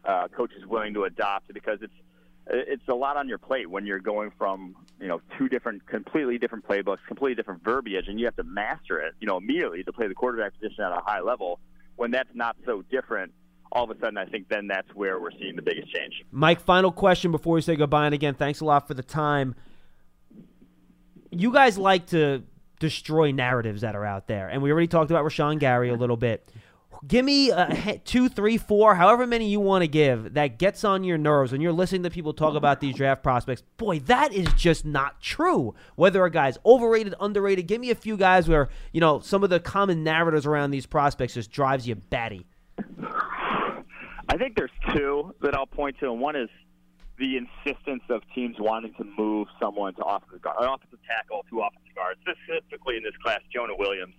[0.04, 1.92] uh, coaches willing to adopt because it's
[2.48, 6.38] it's a lot on your plate when you're going from you know two different completely
[6.38, 9.92] different playbooks completely different verbiage and you have to master it you know immediately to
[9.92, 11.58] play the quarterback position at a high level.
[11.96, 13.32] When that's not so different
[13.72, 16.24] all of a sudden i think then that's where we're seeing the biggest change.
[16.30, 18.06] Mike final question before we say goodbye.
[18.06, 19.54] And again thanks a lot for the time.
[21.30, 22.44] You guys like to
[22.78, 24.48] destroy narratives that are out there.
[24.48, 26.50] And we already talked about Rashan gary a little bit
[27.06, 31.04] Give me a two, three, four, however many you want to give that gets on
[31.04, 33.62] your nerves when you're listening to people talk about these draft prospects.
[33.76, 35.74] Boy, that is just not true.
[35.94, 39.50] Whether a guy's overrated, underrated, give me a few guys where, you know, some of
[39.50, 42.46] the common narratives around these prospects just drives you batty.
[44.28, 46.48] I think there's two that I'll point to, and one is
[47.18, 51.94] the insistence of teams wanting to move someone to offensive guard, offensive tackle to offensive
[51.94, 54.14] guard, specifically in this class, Jonah Williams.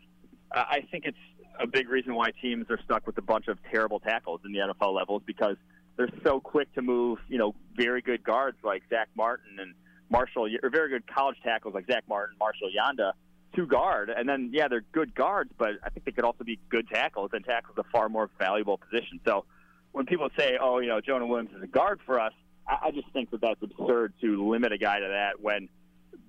[0.55, 1.17] Uh, I think it's
[1.59, 4.59] a big reason why teams are stuck with a bunch of terrible tackles in the
[4.59, 5.55] NFL level is because
[5.95, 9.73] they're so quick to move, you know, very good guards like Zack Martin and
[10.09, 13.11] Marshall, or very good college tackles like Zack Martin, Marshall Yanda,
[13.55, 14.09] to guard.
[14.09, 17.31] And then, yeah, they're good guards, but I think they could also be good tackles,
[17.33, 19.19] and tackles a far more valuable position.
[19.25, 19.45] So
[19.91, 22.33] when people say, oh, you know, Jonah Williams is a guard for us,
[22.67, 25.69] I, I just think that that's absurd to limit a guy to that when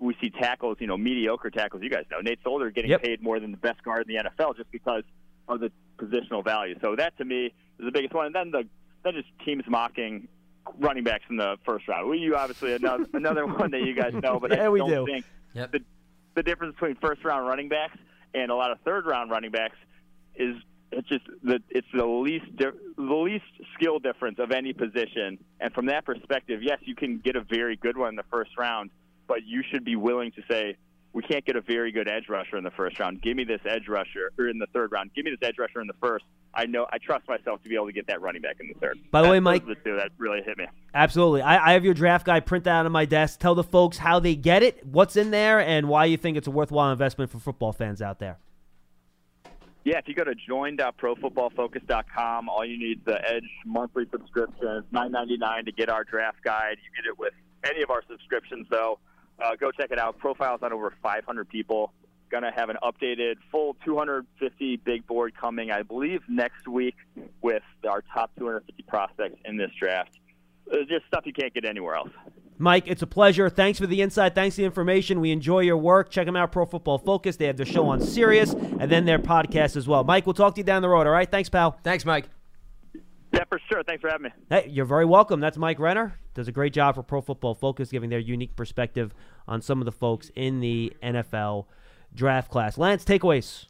[0.01, 1.83] we see tackles, you know, mediocre tackles.
[1.83, 3.03] You guys know Nate Solder getting Yep.
[3.03, 5.03] paid more than the best guard in the NFL just because
[5.49, 6.77] of the positional value.
[6.81, 7.53] So that to me is
[7.85, 8.27] the biggest one.
[8.27, 8.65] And then the
[9.05, 10.29] then just teams mocking
[10.79, 12.09] running backs in the first round.
[12.09, 14.91] We you obviously another another one that you guys know, but Yeah, I we don't
[14.91, 15.07] do.
[15.07, 15.73] think Yep.
[15.73, 15.81] the
[16.35, 17.97] the difference between first round running backs
[18.35, 19.77] and a lot of third round running backs
[20.37, 20.55] is
[20.93, 25.39] it's just the it's the least di- the least skill difference of any position.
[25.61, 28.51] And from that perspective, yes, you can get a very good one in the first
[28.57, 28.91] round,
[29.29, 30.77] but you should be willing to say
[31.13, 33.23] we can't get a very good edge rusher in the first round.
[33.23, 35.11] Give me this edge rusher or in the third round.
[35.15, 36.25] Give me this edge rusher in the first.
[36.55, 38.75] I know I trust myself to be able to get that running back in the
[38.75, 38.99] third.
[39.11, 40.67] By the That's way, Mike- the two that really hit me.
[40.95, 41.43] Absolutely.
[41.43, 43.39] I, I have your draft guide printed out on my desk.
[43.39, 46.47] Tell the folks how they get it, what's in there, and why you think it's
[46.47, 48.39] a worthwhile investment for football fans out there.
[49.85, 54.67] Yeah, if you go to join.profootballfocus.com, all you need is the Edge monthly subscription.
[54.69, 56.77] It's nine ninety nine to get our draft guide.
[56.85, 57.33] You get it with
[57.65, 58.99] any of our subscriptions, though.
[59.43, 60.19] Uh, go check it out.
[60.19, 61.93] Profiles on over 500 people.
[62.31, 66.97] Gonna have an updated full 250 big board coming, I believe, next week
[67.41, 70.19] with our top 250 prospects in this draft.
[70.71, 72.11] Uh, just stuff you can't get anywhere else.
[72.59, 73.49] Mike, it's a pleasure.
[73.49, 74.35] Thanks for the insight.
[74.35, 75.21] Thanks for the information.
[75.21, 76.11] We enjoy your work.
[76.11, 77.37] Check them out, Pro Football Focus.
[77.37, 80.03] They have their show on Sirius and then their podcast as well.
[80.03, 81.31] Mike, we'll talk to you down the road, all right?
[81.31, 81.79] Thanks, pal.
[81.85, 82.29] Thanks, Mike.
[83.39, 83.85] Yeah, for sure.
[83.85, 84.31] Thanks for having me.
[84.51, 85.39] Hey, you're very welcome.
[85.39, 86.19] That's Mike Renner.
[86.35, 89.15] Does a great job for Pro Football Focus, giving their unique perspective
[89.47, 91.67] on some of the folks in the NFL
[92.13, 92.77] draft class.
[92.77, 93.67] Lance, takeaways.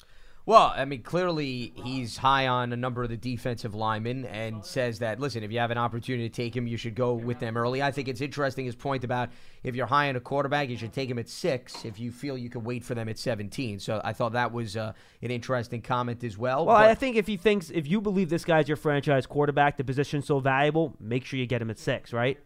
[0.48, 5.00] Well, I mean, clearly he's high on a number of the defensive linemen and says
[5.00, 7.54] that, listen, if you have an opportunity to take him, you should go with them
[7.54, 7.82] early.
[7.82, 9.28] I think it's interesting his point about
[9.62, 12.38] if you're high on a quarterback, you should take him at six if you feel
[12.38, 13.78] you can wait for them at 17.
[13.78, 16.64] So I thought that was uh, an interesting comment as well.
[16.64, 19.76] Well, But- I think if he thinks, if you believe this guy's your franchise quarterback,
[19.76, 22.38] the position's so valuable, make sure you get him at six, right?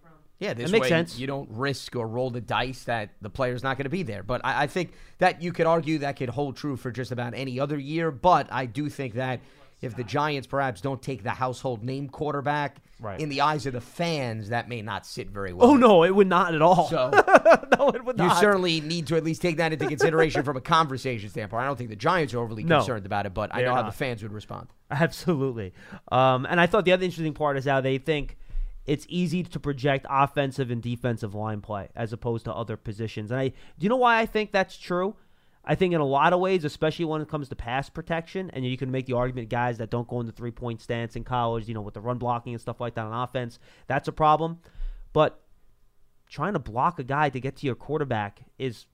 [0.43, 1.19] Yeah, this makes way sense.
[1.19, 4.23] you don't risk or roll the dice that the player's not going to be there.
[4.23, 7.35] But I, I think that you could argue that could hold true for just about
[7.35, 8.11] any other year.
[8.11, 9.41] But I do think that
[9.81, 13.19] if the Giants perhaps don't take the household name quarterback, Right.
[13.21, 15.71] in the eyes of the fans, that may not sit very well.
[15.71, 16.89] Oh, no, it would not at all.
[16.89, 17.11] So
[17.79, 18.39] no, it would you not.
[18.39, 21.65] certainly need to at least take that into consideration from a conversation standpoint.
[21.65, 22.77] I don't think the Giants are overly No.
[22.79, 24.69] concerned about it, but I know how the fans would respond.
[24.89, 25.73] Absolutely.
[26.13, 28.37] Um, and I thought the other interesting part is how they think
[28.87, 33.31] it's easy to project offensive and defensive line play as opposed to other positions.
[33.31, 35.17] And I do you know why I think that's true?
[35.65, 38.67] I think in a lot of ways, especially when it comes to pass protection, and
[38.67, 41.69] you can make the argument guys that don't go into three point stance in college,
[41.69, 44.59] you know, with the run blocking and stuff like that on offense, that's a problem.
[45.13, 45.41] But
[46.29, 48.87] trying to block a guy to get to your quarterback is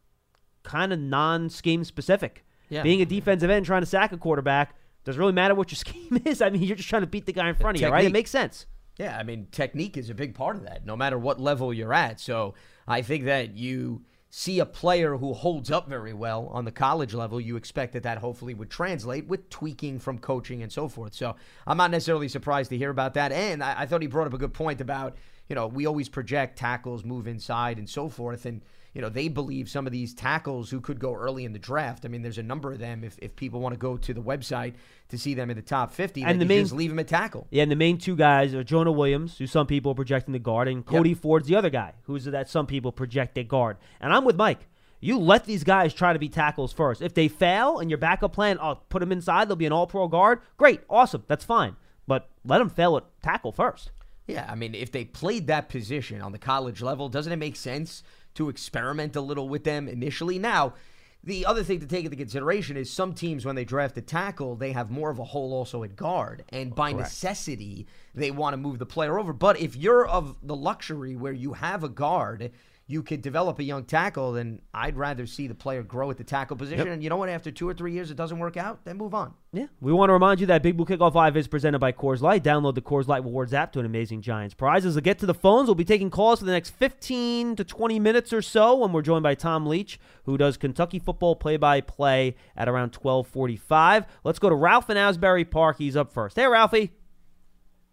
[0.62, 2.44] kind of non scheme specific.
[2.68, 2.82] Yeah.
[2.82, 6.20] Being a defensive end trying to sack a quarterback doesn't really matter what your scheme
[6.26, 6.42] is.
[6.42, 8.04] I mean, you're just trying to beat the guy in front of you, right?
[8.04, 8.66] It makes sense.
[8.98, 11.94] Yeah, I mean, technique is a big part of that, no matter what level you're
[11.94, 12.18] at.
[12.18, 12.54] So
[12.86, 17.14] I think that you see a player who holds up very well on the college
[17.14, 21.14] level, you expect that that hopefully would translate with tweaking from coaching and so forth.
[21.14, 23.32] So I'm not necessarily surprised to hear about that.
[23.32, 25.16] And I, I thought he brought up a good point about,
[25.48, 28.44] you know, we always project tackles move inside and so forth.
[28.44, 28.62] And,
[28.94, 32.04] you know, they believe some of these tackles who could go early in the draft.
[32.04, 34.22] I mean, there's a number of them if, if people want to go to the
[34.22, 34.74] website
[35.10, 36.22] to see them in the top 50.
[36.24, 37.46] And the main- just leave them at tackle.
[37.50, 40.38] Yeah, and the main two guys are Jonah Williams, who some people are projecting the
[40.38, 43.76] guard, and Cody Ford's the other guy, who's that some people project the guard.
[44.00, 44.66] And I'm with Mike.
[45.00, 47.02] You let these guys try to be tackles first.
[47.02, 49.86] If they fail and your backup plan, oh, put them inside, they'll be an all
[49.86, 50.40] pro guard.
[50.56, 51.76] Great, awesome, that's fine.
[52.08, 53.92] But let them fail at tackle first.
[54.26, 57.56] Yeah, I mean, if they played that position on the college level, doesn't it make
[57.56, 58.02] sense
[58.38, 60.38] to experiment a little with them initially?
[60.38, 60.74] Now,
[61.22, 64.54] the other thing to take into consideration is some teams, when they draft a tackle,
[64.54, 66.44] they have more of a hole also at guard.
[66.50, 69.32] And by necessity, they want to move the player over.
[69.32, 72.52] But if you're of the luxury where you have a guard,
[72.90, 76.24] you could develop a young tackle, then I'd rather see the player grow at the
[76.24, 76.88] tackle position.
[76.88, 77.28] And you know what?
[77.28, 79.34] After two or three years, it doesn't work out, then move on.
[79.52, 82.22] Yeah, we want to remind you that Big Blue Kickoff Live is presented by Coors
[82.22, 82.42] Light.
[82.42, 84.94] Download the Coors Light Rewards app to an amazing Giants prizes.
[84.94, 85.68] We'll get to the phones.
[85.68, 89.02] We'll be taking calls for the next 15 to 20 minutes or so when we're
[89.02, 94.06] joined by Tom Leach, who does Kentucky football play-by-play at around 1245.
[94.24, 95.76] Let's go to Ralph in Asbury Park.
[95.76, 96.36] He's up first.
[96.36, 96.92] Hey, Ralphie.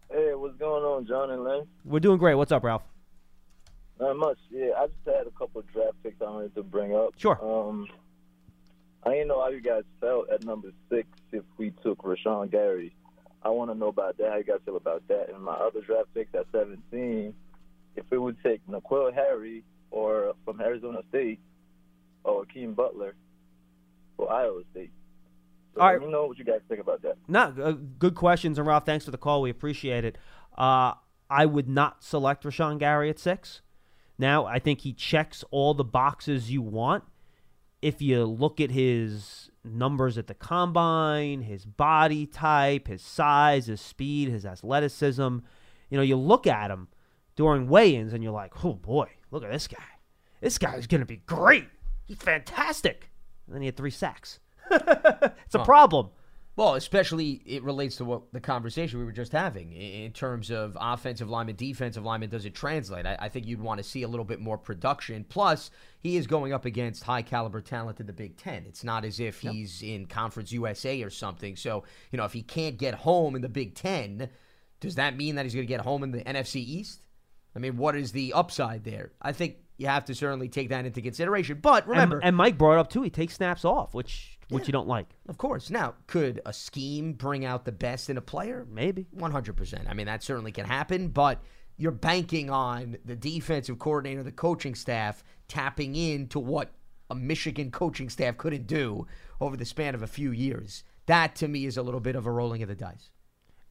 [0.09, 1.67] Hey, what's going on, John and Lynn?
[1.83, 2.35] We're doing great.
[2.35, 2.83] What's up, Ralph?
[3.99, 4.37] Not much.
[4.49, 7.13] Yeah, I just had a couple of draft picks I wanted to bring up.
[7.17, 7.39] Sure.
[7.41, 7.87] Um,
[9.05, 12.95] I didn't know how you guys felt at number six if we took Rashan Gary.
[13.43, 14.31] I want to know about that.
[14.31, 15.29] How you guys feel about that?
[15.33, 17.33] And my other draft picks at 17,
[17.95, 21.39] if we would take N'Keal Harry or from Arizona State
[22.23, 23.15] or Hakeem Butler
[24.17, 24.91] for Iowa State.
[25.75, 27.17] So All let me know what you guys think about that.
[27.27, 28.57] No, uh, good questions.
[28.57, 29.41] And Ralph, thanks for the call.
[29.41, 30.17] We appreciate it.
[30.57, 30.93] Uh,
[31.29, 33.61] I would not select Rashan Gary at six.
[34.17, 37.03] Now, I think he checks all the boxes you want.
[37.81, 43.81] If you look at his numbers at the combine, his body type, his size, his
[43.81, 45.39] speed, his athleticism,
[45.89, 46.87] you know, you look at him
[47.35, 49.83] during weigh-ins and you're like, "Oh boy, look at this guy.
[50.41, 51.67] This guy's going to be great.
[52.05, 53.11] He's fantastic."
[53.45, 54.39] And then he had 3 sacks.
[54.71, 56.09] it's a problem.
[56.57, 60.77] Well, especially it relates to what the conversation we were just having in terms of
[60.79, 62.29] offensive lineman, defensive lineman.
[62.29, 63.05] Does it translate?
[63.05, 65.25] I, I, think you'd want to see a little bit more production.
[65.27, 68.63] Plus, he is going up against high caliber talent in the Big Ten.
[68.65, 71.57] It's not as if he's in Conference USA or something.
[71.57, 74.29] So, you know, if he can't get home in the Big Ten,
[74.79, 77.01] does that mean that he's going to get home in the NFC East?
[77.53, 79.11] I mean, what is the upside there?
[79.21, 81.59] I think you have to certainly take that into consideration.
[81.61, 83.01] But remember, and, and Mike brought up too.
[83.01, 84.67] He takes snaps off, which which Yeah.
[84.67, 85.07] you don't like.
[85.27, 85.69] Of course.
[85.69, 88.65] Now, could a scheme bring out the best in a player?
[88.69, 89.07] Maybe.
[89.15, 89.87] 100%.
[89.89, 91.41] I mean, that certainly can happen, but
[91.77, 96.71] you're banking on the defensive coordinator, the coaching staff tapping into what
[97.09, 99.05] a Michigan coaching staff couldn't do
[99.39, 100.83] over the span of a few years.
[101.05, 103.09] That to me is a little bit of a rolling of the dice.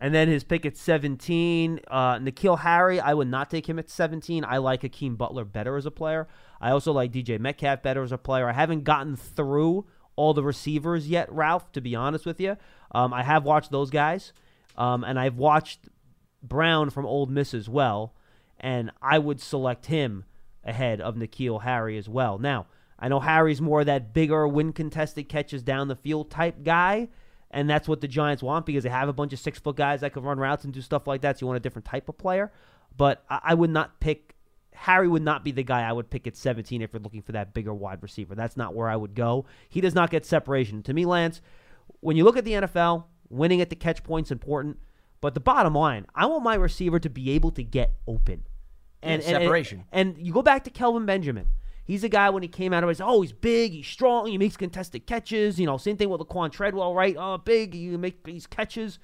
[0.00, 3.00] And then his pick at 17, uh, N'Keal Harry.
[3.00, 4.44] I would not take him at 17.
[4.44, 6.28] I like Hakeem Butler better as a player.
[6.60, 8.48] I also like DJ Metcalf better as a player.
[8.48, 12.56] I haven't gotten through all the receivers yet, Ralph, to be honest with you.
[12.92, 14.32] Um, I have watched those guys,
[14.76, 15.88] um, and I've watched
[16.42, 18.14] Brown from Ole Miss as well,
[18.60, 20.24] and I would select him
[20.62, 22.38] ahead of N'Keal Harry as well.
[22.38, 22.66] Now,
[22.98, 27.08] I know Harry's more that bigger, win contested catches down the field type guy,
[27.50, 30.00] and that's what the Giants want because they have a bunch of six foot guys
[30.00, 31.38] that can run routes and do stuff like that.
[31.38, 32.52] So you want a different type of player.
[32.96, 34.33] But I, I would not pick
[34.74, 37.32] Harry would not be the guy I would pick at 17 if you're looking for
[37.32, 38.34] that bigger wide receiver.
[38.34, 39.46] That's not where I would go.
[39.68, 40.82] He does not get separation.
[40.82, 41.40] To me, Lance,
[42.00, 44.78] when you look at the NFL, winning at the catch point's important.
[45.20, 48.42] But the bottom line, I want my receiver to be able to get open.
[49.02, 49.84] And, Yeah, and- and- separation.
[49.92, 51.46] And, you go back to Kelvin Benjamin.
[51.86, 54.38] He's a guy when he came out of it, oh, he's big, he's strong, he
[54.38, 55.60] makes contested catches.
[55.60, 57.14] You know, same thing with Laquan Treadwell, right?
[57.18, 58.98] Oh, big, he make these catches.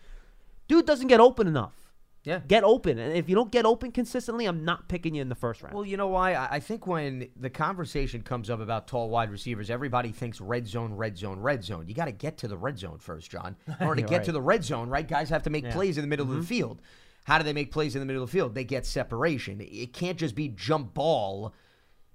[0.67, 1.80] Dude doesn't get open enough.
[2.23, 2.41] Yeah.
[2.47, 2.99] Get open.
[2.99, 5.75] And if you don't get open consistently, I'm not picking you in the first round.
[5.75, 6.35] Well, you know why?
[6.35, 10.95] I think when the conversation comes up about tall wide receivers, everybody thinks red zone,
[10.95, 11.87] red zone, red zone.
[11.89, 13.57] You got to get to the red zone first, John.
[13.81, 14.25] In order to get right.
[14.27, 15.07] to the red zone, right?
[15.07, 15.73] Guys have to make Yeah.
[15.73, 16.45] plays in the middle of the mm-hmm.
[16.45, 16.83] field.
[17.25, 18.55] How do they make plays in the middle of the field?
[18.55, 19.61] They get separation.
[19.61, 21.55] It can't just be jump ball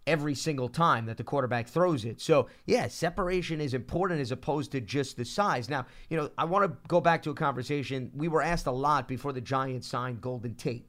[0.07, 2.21] every single time that the quarterback throws it.
[2.21, 5.69] So, yeah, separation is important as opposed to just the size.
[5.69, 8.11] Now, you know, I want to go back to a conversation.
[8.13, 10.87] We were asked a lot before the Giants signed Golden Tate.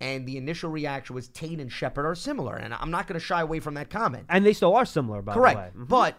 [0.00, 2.56] And the initial reaction was Tate and Shepard are similar.
[2.56, 4.26] And I'm not going to shy away from that comment.
[4.28, 5.72] and they still are similar, by Correct.
[5.74, 5.84] the way.
[5.84, 5.88] Mhm.
[5.88, 6.18] But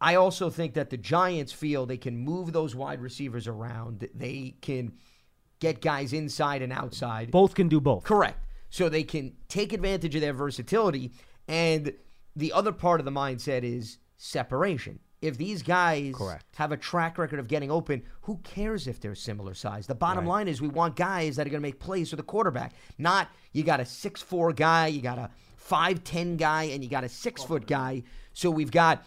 [0.00, 4.08] I also think that the Giants feel they can move those wide receivers around.
[4.14, 4.92] They can
[5.58, 7.30] get guys inside and outside.
[7.30, 8.04] Both can do both.
[8.04, 8.38] Correct.
[8.70, 11.12] So they can take advantage of their versatility.
[11.50, 11.92] And
[12.36, 15.00] the other part of the mindset is separation.
[15.20, 16.46] If these guys Correct.
[16.56, 19.86] have a track record of getting open, who cares if they're similar size?
[19.86, 22.22] The bottom line is we want guys that are going to make plays for the
[22.22, 22.72] quarterback.
[22.96, 26.88] Not you got a six four guy, you got a five ten guy, and you
[26.88, 28.04] got a six foot guy.
[28.32, 29.04] So we've got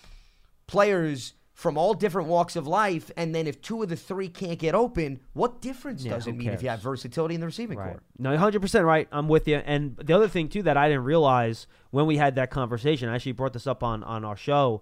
[0.67, 4.59] players from all different walks of life, and then if two of the three can't
[4.59, 7.77] get open, what difference Yeah, does it mean if you have versatility in the receiving
[7.77, 7.91] Right.
[7.93, 8.01] core?
[8.19, 9.07] No, 100% right.
[9.13, 9.55] I'm with you.
[9.65, 13.15] And the other thing, too, that I didn't realize when we had that conversation, I
[13.15, 14.81] actually brought this up on, on our show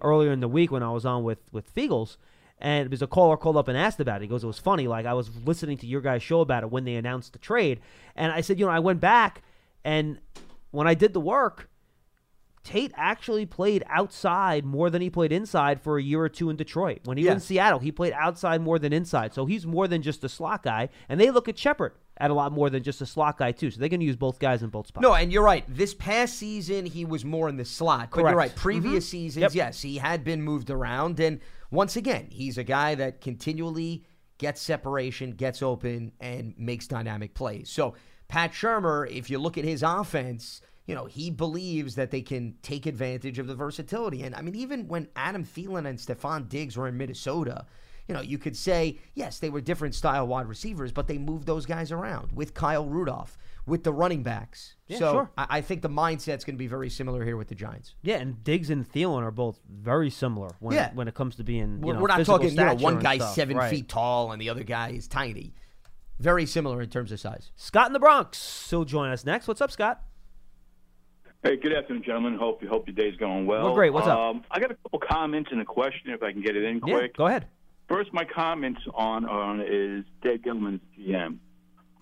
[0.00, 2.16] earlier in the week when I was on with, with Fiegels.
[2.60, 4.26] And it was a caller called up and asked about it.
[4.26, 4.86] He goes, It was funny.
[4.86, 7.80] Like, I was listening to your guys' show about it when they announced the trade.
[8.14, 9.42] And I said, You know, I went back
[9.84, 10.20] and
[10.70, 11.69] when I did the work,
[12.62, 16.56] Tate actually played outside more than he played inside for a year or two in
[16.56, 17.00] Detroit.
[17.04, 19.32] When he was in Seattle, he played outside more than inside.
[19.32, 20.90] So he's more than just a slot guy.
[21.08, 23.70] And they look at Shepard at a lot more than just a slot guy, too.
[23.70, 25.02] So they can use both guys in both spots.
[25.02, 25.64] No, and you're right.
[25.68, 28.10] This past season, he was more in the slot.
[28.12, 28.54] But you're right.
[28.54, 29.10] Previous mm-hmm.
[29.10, 29.54] seasons, Yep.
[29.54, 31.18] yes, he had been moved around.
[31.18, 34.04] And once again, he's a guy that continually
[34.36, 37.70] gets separation, gets open, and makes dynamic plays.
[37.70, 37.94] So,
[38.28, 42.56] Pat Shurmur, if you look at his offense, you know, he believes that they can
[42.62, 44.24] take advantage of the versatility.
[44.24, 47.64] And I mean, even when Adam Thielen and Stefon Diggs were in Minnesota,
[48.08, 51.46] you know, you could say, yes, they were different style wide receivers, but they moved
[51.46, 54.74] those guys around with Kyle Rudolph, with the running backs.
[54.88, 55.30] Yeah, so sure.
[55.38, 57.94] I, I think the mindset's going to be very similar here with the Giants.
[58.02, 60.90] Yeah, and Diggs and Thielen are both very similar when, Yeah.
[60.92, 61.74] when it comes to being.
[61.78, 63.34] You We're, know, we're not talking, you know, one guy's stuff.
[63.36, 63.70] seven Right.
[63.70, 65.54] feet tall and the other guy is tiny.
[66.18, 67.52] Very similar in terms of size.
[67.54, 68.68] Scott in the Bronx.
[68.70, 69.46] He'll join us next.
[69.46, 70.02] What's up, Scott?
[71.42, 72.36] Hey, good afternoon, gentlemen.
[72.36, 73.64] Hope you hope your day's going well.
[73.64, 73.94] Well, great.
[73.94, 74.18] What's up?
[74.18, 76.80] um, I got a couple comments and a question, if I can get it in
[76.80, 77.12] quick.
[77.14, 77.46] Yeah, go ahead.
[77.88, 81.38] First, my comments on on is Dave Gettleman's GM.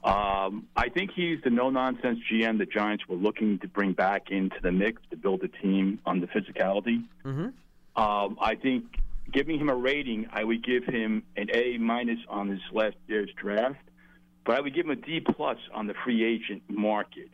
[0.03, 4.57] Um, I think he's the no-nonsense GM the Giants were looking to bring back into
[4.61, 7.05] the mix to build a team on the physicality.
[7.24, 8.01] Mm-hmm.
[8.01, 8.84] Um, I think
[9.32, 13.30] giving him a rating, I would give him an A minus on his last year's
[13.36, 13.76] draft,
[14.45, 17.28] but I would give him a D plus on the free agent market.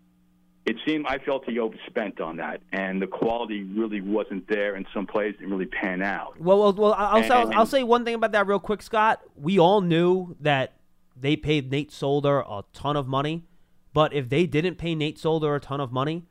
[0.67, 4.87] It seemed I felt he overspent on that, and the quality really wasn't there, and
[4.95, 6.41] some plays didn't really pan out.
[6.41, 9.21] Well, well, well I'll, And- say, I'll say one thing about that real quick, Scott.
[9.37, 10.77] We all knew that
[11.15, 13.45] they paid Nate Solder a ton of money,
[13.93, 16.25] but if they didn't pay Nate Solder a ton of money,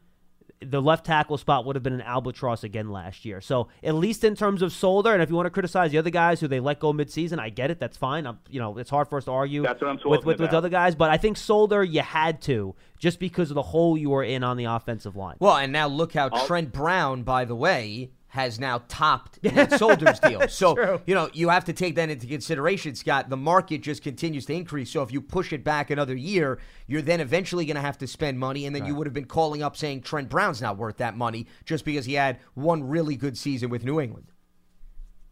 [0.64, 3.42] the left tackle spot would have been an albatross again last year.
[3.42, 6.10] So at least in terms of Solder, and if you want to criticize the other
[6.10, 7.80] guys who they let go midseason, I get it.
[7.80, 8.26] That's fine.
[8.26, 10.26] I'm, you know, it's hard for us to argue That's what I'm with talking with,
[10.26, 10.54] with about.
[10.58, 14.10] other guys, but I think Solder you had to just because of the hole you
[14.10, 15.36] were in on the offensive line.
[15.40, 20.20] Well, and now look how Trent Brown, by the way, has now topped Nate Solder's
[20.20, 20.48] deal.
[20.48, 21.02] So, true.
[21.06, 23.30] you know, you have to take that into consideration, Scott.
[23.30, 24.90] The market just continues to increase.
[24.90, 26.58] So if you push it back another year,
[26.88, 28.66] you're then eventually going to have to spend money.
[28.66, 31.46] And then you would have been calling up saying Trent Brown's not worth that money
[31.64, 34.26] just because he had one really good season with New England.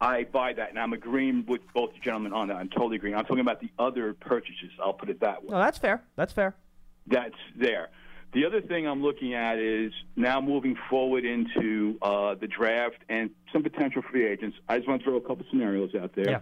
[0.00, 2.56] I buy that, and I'm agreeing with both gentlemen on that.
[2.56, 3.16] I'm totally agreeing.
[3.16, 4.70] I'm talking about the other purchases.
[4.80, 5.50] I'll put it that way.
[5.50, 6.04] No, that's fair.
[6.14, 6.54] That's fair.
[7.08, 7.90] That's there.
[8.32, 13.30] The other thing I'm looking at is now moving forward into uh, the draft and
[13.52, 14.56] some potential free agents.
[14.68, 16.30] I just want to throw a couple scenarios out there.
[16.30, 16.40] Yeah.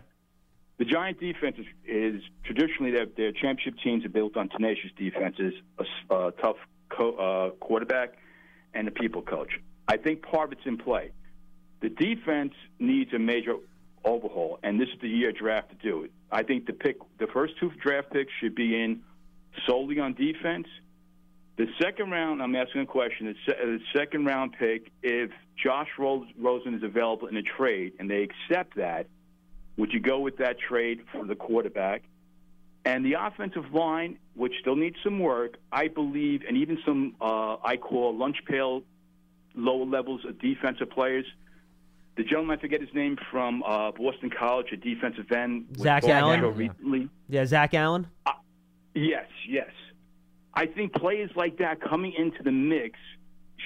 [0.79, 5.53] The Giant defense is, is traditionally their, their championship teams are built on tenacious defenses,
[5.79, 6.57] a uh, tough
[6.89, 8.15] co- uh, quarterback,
[8.73, 9.51] and a people coach.
[9.89, 11.11] I think part of it's in play.
[11.81, 13.57] The defense needs a major
[14.05, 16.13] overhaul, and this is the year draft to do it.
[16.31, 19.03] I think the pick, the first two draft picks should be in
[19.67, 20.69] solely on defense.
[21.57, 23.35] The second round, I'm asking a question.
[23.47, 25.31] The, the second round pick, if
[25.63, 29.07] Josh Rosen is available in a trade and they accept that,
[29.77, 32.03] would you go with that trade for the quarterback?
[32.85, 37.57] And the offensive line, which still needs some work, I believe, and even some uh,
[37.63, 38.83] I call lunch pail
[39.55, 41.27] lower levels of defensive players.
[42.17, 45.67] The gentleman, I forget his name, from uh, Boston College, a defensive end.
[45.77, 46.41] Zach Allen?
[46.55, 47.09] Recently.
[47.29, 48.07] Yeah, Zach Allen.
[48.95, 49.71] Yes, yes.
[50.55, 52.99] I think players like that coming into the mix,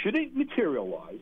[0.03, 1.20] should it materialize,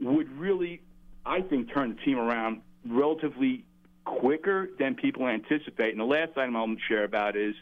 [0.00, 0.82] would really,
[1.24, 3.64] I think, turn the team around relatively
[4.04, 5.90] quicker than people anticipate.
[5.90, 7.54] And the last item I'll share about is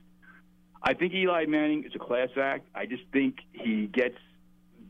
[0.82, 2.66] I think Eli Manning is a class act.
[2.74, 4.16] I just think he gets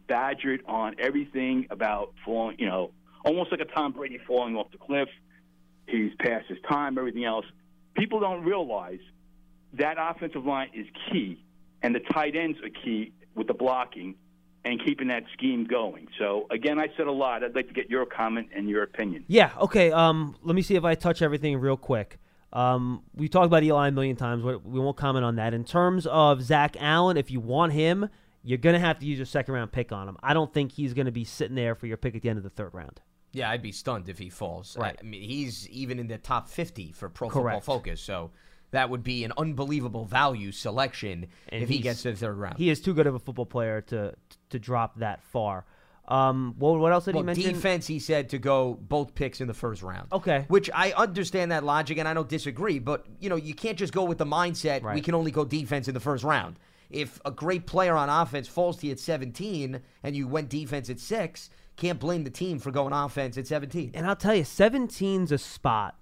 [0.09, 2.91] badgered on everything about falling, you know,
[3.25, 5.09] almost like a Tom Brady falling off the cliff.
[5.87, 7.47] He's past his time, everything else.
[7.97, 8.99] People don't realize
[9.75, 11.43] that offensive line is key,
[11.85, 14.15] and the tight ends are key with the blocking
[14.65, 16.09] and keeping that scheme going.
[16.19, 17.45] So again, I said a lot.
[17.45, 19.25] I'd like to get your comment and your opinion.
[19.29, 19.51] Yeah.
[19.61, 19.93] Okay.
[19.93, 22.19] Um, let me see if I touch everything real quick.
[22.55, 24.43] Um, we talked about Eli a million times.
[24.43, 25.53] We we won't comment on that.
[25.53, 28.09] In terms of Zach Allen, if you want him,
[28.43, 30.17] you're gonna have to use your second round pick on him.
[30.23, 32.45] I don't think he's gonna be sitting there for your pick at the end of
[32.45, 33.03] the third round.
[33.33, 34.77] Yeah, I'd be stunned if he falls.
[34.79, 34.97] Right.
[34.99, 37.65] I mean, he's even in the top 50 for Pro Correct.
[37.65, 38.31] Football Focus, so
[38.75, 42.59] that would be an unbelievable value selection And if he gets to the third round.
[42.59, 44.15] He is too good of a football player to
[44.51, 45.65] to drop that far.
[46.07, 47.55] Um, what, what else did well, he mention?
[47.55, 50.09] defense, he said to go both picks in the first round.
[50.13, 50.45] Okay.
[50.49, 53.93] Which I understand that logic and I don't disagree, but you know, you can't just
[53.93, 56.59] go with the mindset we can only go defense in the first round.
[56.91, 60.91] If a great player on offense falls to you at 17 and you went defense
[60.91, 63.93] at 6, can't blame the team for going offense at 17.
[63.95, 65.97] And I'll tell you, 17's a spot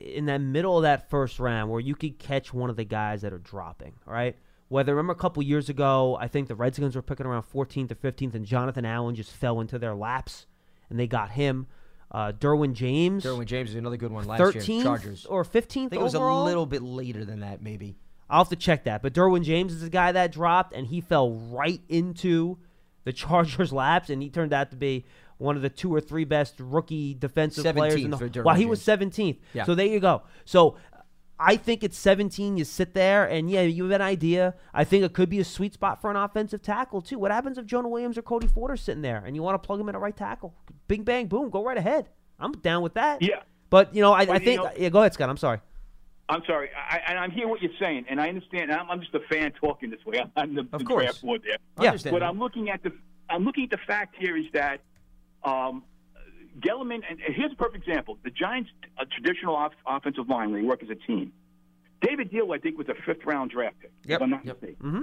[0.00, 3.22] in that middle of that first round where you could catch one of the guys
[3.22, 4.36] that are dropping, all right?
[4.68, 7.96] Whether remember a couple years ago, I think the Redskins were picking around 14th or
[7.96, 10.46] 15th, and Jonathan Allen just fell into their laps,
[10.88, 11.66] and they got him.
[12.12, 14.82] Uh, Derwin James, Derwin James is another good one last 13th year.
[14.82, 15.26] Chargers.
[15.26, 16.44] or 15th I think it was overall?
[16.44, 17.96] a little bit later than that, maybe.
[18.28, 19.02] I'll have to check that.
[19.02, 22.58] But Derwin James is the guy that dropped, and he fell right into
[23.04, 25.04] the Chargers' laps, and he turned out to be
[25.40, 28.16] one of the two or three best rookie defensive players in the.
[28.16, 29.38] Derwin While he was 17th.
[29.54, 29.64] Yeah.
[29.64, 30.22] So there you go.
[30.44, 30.76] So
[31.38, 32.58] I think it's 17.
[32.58, 34.54] You sit there, and yeah, you have an idea.
[34.74, 37.18] I think it could be a sweet spot for an offensive tackle too.
[37.18, 39.66] What happens if Jonah Williams or Cody Ford are sitting there, and you want to
[39.66, 40.54] plug him in at right tackle?
[40.86, 42.10] Bing bang boom, go right ahead.
[42.38, 43.22] I'm down with that.
[43.22, 43.40] Yeah.
[43.70, 44.62] But you know, I, But, I think.
[44.62, 45.30] know- yeah, go ahead, Scott.
[45.30, 45.60] I'm sorry.
[46.28, 48.70] I'm sorry, I, and I'm hearing what you're saying, and I understand.
[48.70, 50.22] I'm, I'm just a fan talking this way.
[50.36, 51.04] I'm the, Of the course.
[51.04, 51.56] draft board there.
[51.80, 51.88] Yeah.
[51.88, 52.14] Understand.
[52.14, 52.92] But I'm looking at the
[53.30, 54.80] I'm looking at the fact here is that
[55.44, 55.84] um,
[56.58, 60.82] Gettleman, and here's a perfect example: the Giants' a traditional off, offensive line, they work
[60.82, 61.32] as a team.
[62.02, 63.92] David Diehl, I think, was a fifth round draft pick.
[64.06, 64.60] Yep, If I'm not yep.
[64.60, 64.86] mistaken.
[64.86, 65.02] Mm-hmm.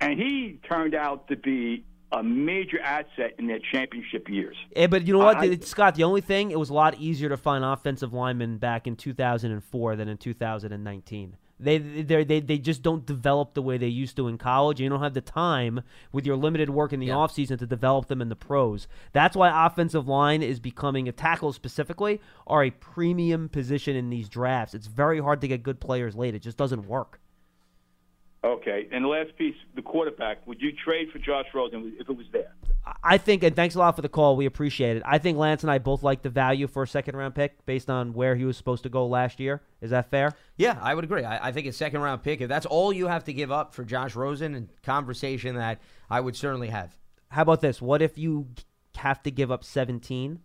[0.00, 4.56] And he turned out to be a major asset in their championship years.
[4.76, 5.94] Yeah, but you know what, I- Scott?
[5.94, 9.96] The only thing, it was a lot easier to find offensive linemen back in 2004
[9.96, 11.36] than in 2019.
[11.58, 14.78] They they they they just don't develop the way they used to in college.
[14.80, 15.80] You don't have the time
[16.12, 17.14] with your limited work in the Yeah.
[17.14, 18.86] offseason to develop them in the pros.
[19.12, 24.28] That's why offensive line is becoming a tackle specifically are a premium position in these
[24.28, 24.74] drafts.
[24.74, 26.34] It's very hard to get good players late.
[26.34, 27.20] It just doesn't work.
[28.46, 30.46] Okay, and the last piece, the quarterback.
[30.46, 32.52] Would you trade for Josh Rosen if it was there?
[33.02, 34.36] I think, and thanks a lot for the call.
[34.36, 35.02] We appreciate it.
[35.04, 37.90] I think Lance and I both like the value for a second round pick based
[37.90, 39.62] on where he was supposed to go last year.
[39.80, 40.32] Is that fair?
[40.56, 41.24] Yeah, I would agree.
[41.24, 43.74] I, I think a second round pick, if that's all you have to give up
[43.74, 46.96] for Josh Rosen, and conversation that I would certainly have.
[47.30, 47.82] How about this?
[47.82, 48.46] What if you
[48.94, 50.38] have to give up 17,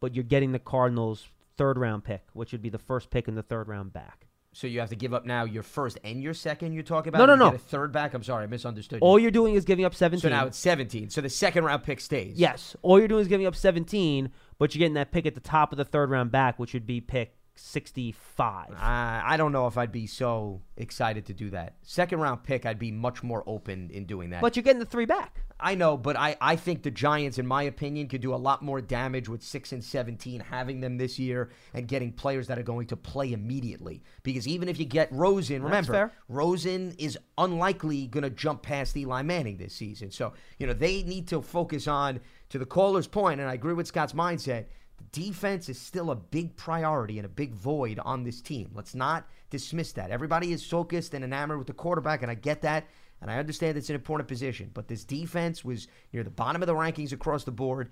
[0.00, 1.28] but you're getting the Cardinals'
[1.58, 4.24] third round pick, which would be the first pick in the third round back?
[4.54, 6.72] So you have to give up now your first and your second.
[6.72, 7.50] You're talking about No, no, no.
[7.50, 8.14] Get a third back.
[8.14, 9.00] I'm sorry, I misunderstood.
[9.02, 9.24] All you.
[9.24, 10.20] you're doing is giving up 17.
[10.20, 11.10] So now it's 17.
[11.10, 12.38] So the second round pick stays.
[12.38, 15.40] yes, all you're doing is giving up 17, but you're getting that pick at the
[15.40, 18.70] top of the third round back, which would be pick 65.
[18.76, 21.74] I, I don't know if I'd be so excited to do that.
[21.82, 24.42] Second round pick, I'd be much more open in doing that.
[24.42, 25.40] But you're getting the three back.
[25.60, 28.60] I know, but I, I think the Giants, in my opinion, could do a lot
[28.60, 32.64] more damage with 6 and 17, having them this year and getting players that are
[32.64, 34.02] going to play immediately.
[34.24, 36.12] Because even if you get Rosen, remember.
[36.28, 40.10] Rosen is unlikely going to jump past Eli Manning this season.
[40.10, 43.74] So, you know, they need to focus on, to the caller's point, and I agree
[43.74, 44.66] with Scott's mindset,
[45.14, 48.70] defense is still a big priority and a big void on this team.
[48.74, 50.10] Let's not dismiss that.
[50.10, 52.88] Everybody is focused and enamored with the quarterback, and I get that.
[53.20, 56.66] And I understand it's an important position, but this defense was near the bottom of
[56.66, 57.90] the rankings across the board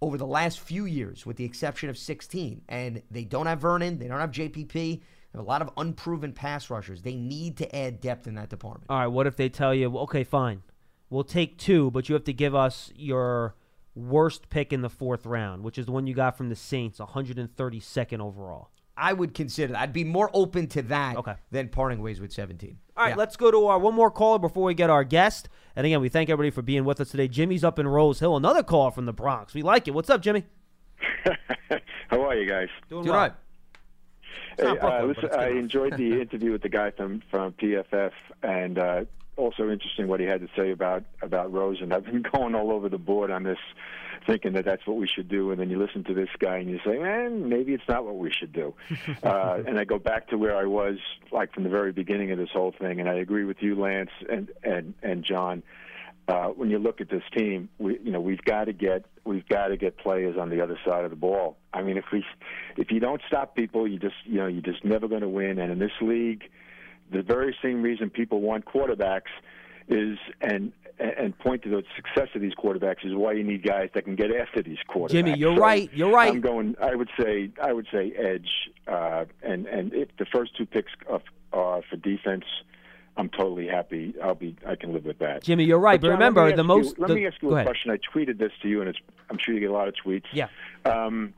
[0.00, 2.62] over the last few years, with the exception of 16.
[2.68, 5.00] And they don't have Vernon, they don't have JPP, they
[5.32, 7.02] have a lot of unproven pass rushers.
[7.02, 8.86] They need to add depth in that department.
[8.88, 10.62] All right, what if they tell you, okay, fine,
[11.10, 13.54] we'll take two, but you have to give us your
[13.96, 17.00] worst pick in the fourth round, which is the one you got from the Saints,
[17.00, 18.70] 132nd overall.
[18.98, 19.80] I would consider that.
[19.80, 21.34] I'd be more open to that Okay.
[21.50, 22.78] than parting ways with 17.
[22.96, 23.16] All right, Yeah.
[23.16, 25.48] let's go to our one more caller before we get our guest.
[25.74, 27.28] And again, we thank everybody for being with us today.
[27.28, 29.52] Jimmy's up in Rose Hill, another call from the Bronx.
[29.54, 29.90] We like it.
[29.92, 30.44] What's up, Jimmy?
[32.08, 32.68] How are you guys?
[32.88, 33.18] Doing Do well.
[33.20, 33.32] right.
[34.56, 38.78] Hey, Brooklyn, uh, listen, I enjoyed the interview with the guy from from PFF, and
[38.78, 39.04] uh,
[39.36, 41.92] also interesting what he had to say about about Rosen.
[41.92, 43.58] I've been going all over the board on this,
[44.26, 46.70] thinking that that's what we should do, and then you listen to this guy and
[46.70, 48.74] you say, man, maybe it's not what we should do.
[49.22, 50.96] uh, and I go back to where I was,
[51.30, 54.10] like from the very beginning of this whole thing, and I agree with you, Lance
[54.28, 55.62] and and and John.
[56.28, 59.48] Uh, when you look at this team, we you know we've got to get we've
[59.48, 61.56] got to get players on the other side of the ball.
[61.72, 62.24] I mean, if we
[62.76, 65.60] if you don't stop people, you just you know you're just never going to win.
[65.60, 66.42] And in this league,
[67.10, 69.32] the very same reason people want quarterbacks
[69.88, 73.90] is and and point to the success of these quarterbacks is why you need guys
[73.94, 75.10] that can get after these quarterbacks.
[75.10, 75.90] Jimmy, you're So right.
[75.92, 76.32] You're right.
[76.32, 76.74] I'm going.
[76.80, 77.50] I would say.
[77.62, 78.48] I would say edge.
[78.88, 82.44] Uh, and and if the first two picks of, are for defense.
[83.18, 84.14] I'm totally happy.
[84.22, 84.56] I'll be.
[84.66, 85.42] I can live with that.
[85.42, 85.98] Jimmy, you're right.
[85.98, 86.98] But, John, remember, me the most.
[86.98, 87.90] You, let the- me ask you a question.
[87.90, 88.98] I tweeted this to you, and it's.
[89.30, 90.26] I'm sure you get a lot of tweets.
[90.32, 90.48] Yeah.
[90.84, 91.32] Um,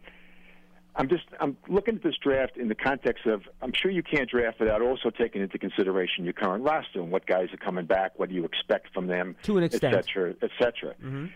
[0.98, 1.24] I'm just.
[1.40, 3.42] I'm looking at this draft in the context of.
[3.62, 7.24] I'm sure you can't draft without also taking into consideration your current roster and what
[7.24, 10.04] guys are coming back, what do you expect from them, To an et extent.
[10.04, 10.94] cetera, et cetera.
[10.94, 11.26] Mm-hmm.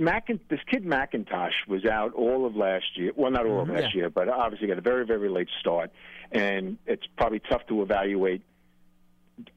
[0.00, 3.12] Macin, this kid McIntosh was out all of last year.
[3.14, 3.76] Well, not all of mm-hmm.
[3.76, 5.90] last year, but obviously got a very, very late start,
[6.32, 8.42] and it's probably tough to evaluate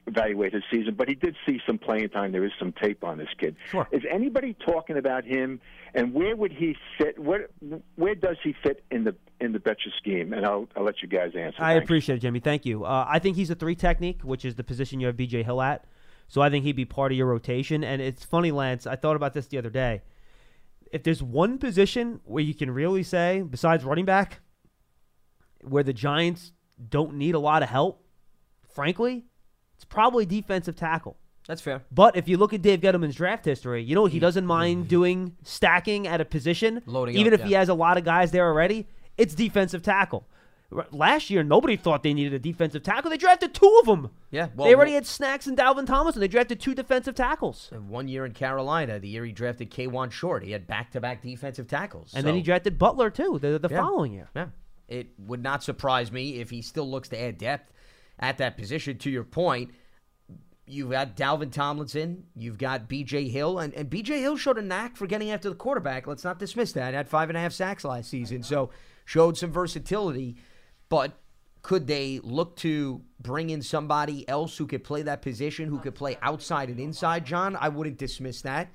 [0.06, 0.94] evaluate his season.
[0.94, 2.32] But he did see some playing time.
[2.32, 3.56] There is some tape on this kid.
[3.70, 3.88] Sure.
[3.92, 5.60] Is anybody talking about him,
[5.94, 7.18] and where would he fit?
[7.18, 7.48] Where
[7.96, 10.32] where does he fit in the in the Bettcher scheme?
[10.32, 11.62] And I'll I'll let you guys answer.
[11.62, 11.84] I Thanks.
[11.84, 12.40] appreciate it, Jimmy.
[12.40, 12.84] Thank you.
[12.84, 15.60] Uh, I think he's a three technique, which is the position you have BJ Hill
[15.62, 15.86] at.
[16.28, 17.84] So I think he'd be part of your rotation.
[17.84, 18.86] And it's funny, Lance.
[18.86, 20.02] I thought about this the other day.
[20.92, 24.40] If there's one position where you can really say, besides running back,
[25.62, 26.52] where the Giants
[26.88, 28.04] don't need a lot of help,
[28.68, 29.24] frankly,
[29.76, 31.16] it's probably defensive tackle.
[31.46, 31.82] That's fair.
[31.92, 34.22] But if you look at Dave Gettleman's draft history, you know he hmm.
[34.22, 34.88] doesn't mind hmm.
[34.88, 38.32] doing stacking at a position, Loading even up, if he has a lot of guys
[38.32, 38.88] there already.
[39.16, 40.26] It's defensive tackle.
[40.74, 43.10] R- Last year, nobody thought they needed a defensive tackle.
[43.10, 44.10] They drafted two of them.
[44.30, 47.70] Yeah, well, they already had Snacks and Dalvin Thomas, and they drafted two defensive tackles.
[47.72, 51.68] And One year in Carolina, the year he drafted Kawann Short, he had back-to-back defensive
[51.68, 52.12] tackles.
[52.14, 53.80] And then he drafted Butler too the, the Yeah.
[53.80, 54.28] following year.
[54.34, 54.48] Yeah.
[54.88, 57.72] It would not surprise me if he still looks to add depth
[58.18, 58.98] at that position.
[58.98, 59.70] To your point,
[60.66, 64.96] you've got Dalvin Tomlinson, you've got BJ Hill, and, and BJ Hill showed a knack
[64.96, 66.06] for getting after the quarterback.
[66.06, 66.94] Let's not dismiss that.
[66.94, 68.70] Had five and a half sacks last season, so
[69.04, 70.36] showed some versatility.
[70.88, 71.18] But
[71.62, 75.94] could they look to bring in somebody else who could play that position, who could
[75.94, 77.56] play outside and inside, John?
[77.56, 78.70] I wouldn't dismiss that.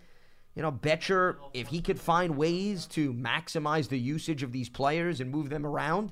[0.56, 5.22] You know, Bettcher, if he could find ways to maximize the usage of these players
[5.22, 6.12] and move them around,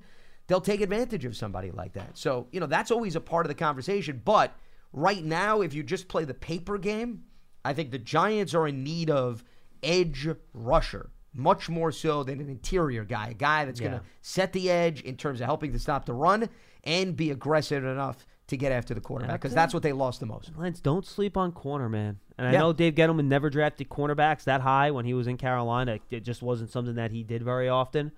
[0.50, 2.18] they'll take advantage of somebody like that.
[2.18, 4.22] So, you know, that's always a part of the conversation.
[4.26, 4.54] But
[4.92, 7.24] right now, if you just play the paper game,
[7.64, 9.44] I think the Giants are in need of
[9.84, 14.52] edge rusher, much more so than an interior guy, a guy that's going to set
[14.52, 16.50] the edge in terms of helping to stop the run
[16.84, 20.26] and be aggressive enough to get after the quarterback because that's what they lost the
[20.26, 20.52] most.
[20.58, 22.18] Lance, don't sleep on corner, man.
[22.40, 22.60] And I Yeah.
[22.60, 26.00] know Dave Gettleman never drafted cornerbacks that high when he was in Carolina.
[26.10, 28.12] It just wasn't something that he did very often.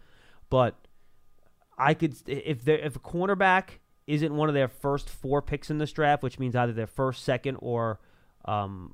[0.50, 0.76] But
[1.82, 5.80] I could, if there, if a cornerback isn't one of their first four picks in
[5.80, 8.00] this draft, which means either their first, second, or
[8.46, 8.94] um,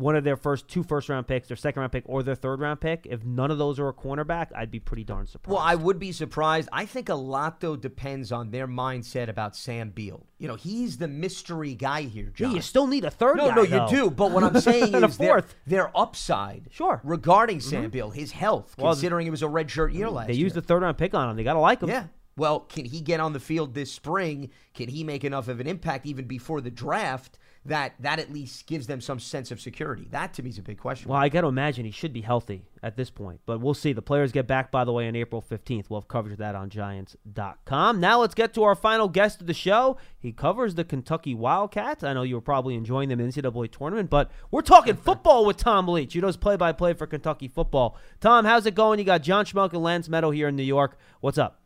[0.00, 2.60] one of their first two first round picks, their second round pick, or their third
[2.60, 5.52] round pick, if none of those are a cornerback, I'd be pretty darn surprised.
[5.54, 6.68] Well, I would be surprised.
[6.72, 10.26] I think a lot though depends on their mindset about Sam Beal.
[10.38, 13.54] You know, he's the mystery guy here, yeah, you still need a third no, guy.
[13.54, 13.84] no, though.
[13.84, 14.10] you do.
[14.10, 15.54] But what I'm saying is their, fourth.
[15.66, 16.96] their upside, Sure.
[16.96, 17.08] Mm-hmm.
[17.08, 20.44] regarding Sam Beal, his health, Well, considering it was a redshirt year last They year.
[20.44, 21.36] used the third round pick on him.
[21.36, 21.90] They got to like him.
[21.90, 22.04] Yeah.
[22.36, 24.50] Well, can he get on the field this spring?
[24.72, 28.66] Can he make enough of an impact even before the draft that that at least
[28.66, 30.06] gives them some sense of security?
[30.10, 31.10] That to me is a big question.
[31.10, 33.92] Well, I got to imagine he should be healthy at this point, but we'll see.
[33.92, 35.90] The players get back, by the way, on April 15th.
[35.90, 38.00] We'll have coverage of that on Giants.com.
[38.00, 39.98] Now let's get to our final guest of the show.
[40.18, 42.02] He covers the Kentucky Wildcats.
[42.02, 45.44] I know you were probably enjoying them in the NCAA tournament, but we're talking football
[45.44, 46.14] with Tom Leach.
[46.14, 47.96] You know, play by play for Kentucky football.
[48.20, 48.98] Tom, how's it going?
[48.98, 50.98] You got John Schmeelk and Lance Medow here in New York.
[51.20, 51.59] What's up?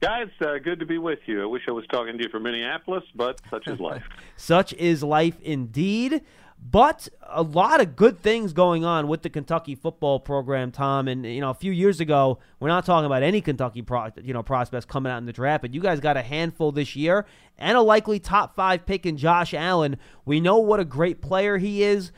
[0.00, 1.42] Guys, uh, good to be with you.
[1.42, 4.02] I wish I was talking to you from Minneapolis, but such is life.
[4.36, 6.22] Such is life indeed.
[6.58, 11.06] But a lot of good things going on with the Kentucky football program, Tom.
[11.06, 14.32] And you know, a few years ago, we're not talking about any Kentucky pro, you
[14.32, 17.26] know prospects coming out in the draft, but you guys got a handful this year
[17.58, 19.98] and a likely top five pick in Josh Allen.
[20.24, 22.10] We know what a great player he is.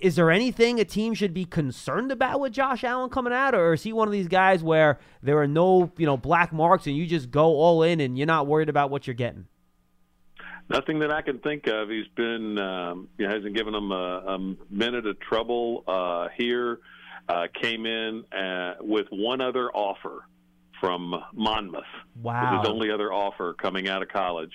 [0.00, 3.72] Is there anything a team should be concerned about with Josh Allen coming out, or
[3.72, 6.96] is he one of these guys where there are no you know black marks and
[6.96, 9.46] you just go all in and you're not worried about what you're getting?
[10.68, 11.88] Nothing that I can think of.
[11.88, 13.94] He's been um, he hasn't given him a,
[14.26, 14.38] a
[14.70, 16.80] minute of trouble uh, here.
[17.28, 20.24] Uh, came in uh, with one other offer
[20.80, 21.82] from Monmouth.
[22.22, 22.60] Wow.
[22.60, 24.52] His only other offer coming out of college,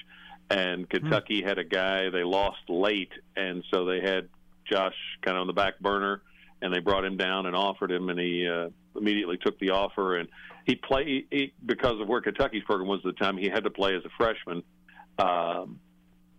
[0.49, 4.29] and Kentucky had a guy they lost late, and so they had
[4.71, 6.21] Josh kind of on the back burner,
[6.61, 10.17] and they brought him down and offered him, and he uh, immediately took the offer,
[10.17, 10.29] and
[10.65, 13.37] he played he, because of where Kentucky's program was at the time.
[13.37, 14.63] He had to play as a freshman.
[15.17, 15.79] Um,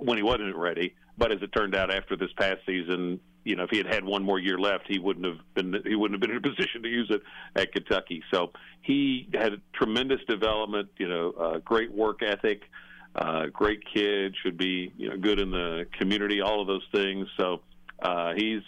[0.04, 0.94] when he wasn't ready.
[1.16, 4.04] But as it turned out, after this past season, you know, if he had had
[4.04, 6.82] one more year left, he wouldn't have been he wouldn't have been in a position
[6.82, 7.22] to use it
[7.60, 8.22] at Kentucky.
[8.32, 8.52] So
[8.82, 10.88] he had tremendous development.
[10.98, 12.62] You know, uh, great work ethic,
[13.14, 17.28] uh, great kid, should be you know good in the community, all of those things.
[17.36, 17.60] So
[18.02, 18.62] uh, he's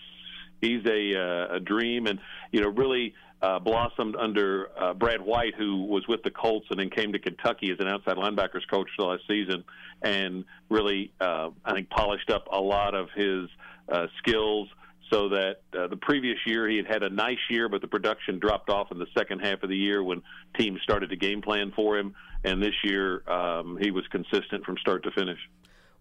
[0.61, 2.18] he's a uh, a dream, and
[2.53, 3.14] you know, really.
[3.43, 7.18] Uh, blossomed under uh, Brad White, who was with the Colts and then came to
[7.18, 9.64] Kentucky as an outside linebackers coach last season,
[10.01, 13.51] and really, uh, I think, polished up a lot of his
[13.93, 14.68] uh, skills.
[15.11, 18.39] So that uh, the previous year he had had a nice year, but the production
[18.39, 20.22] dropped off in the second half of the year when
[20.59, 22.14] teams started to game plan for him.
[22.45, 25.39] And this year um, he was consistent from start to finish.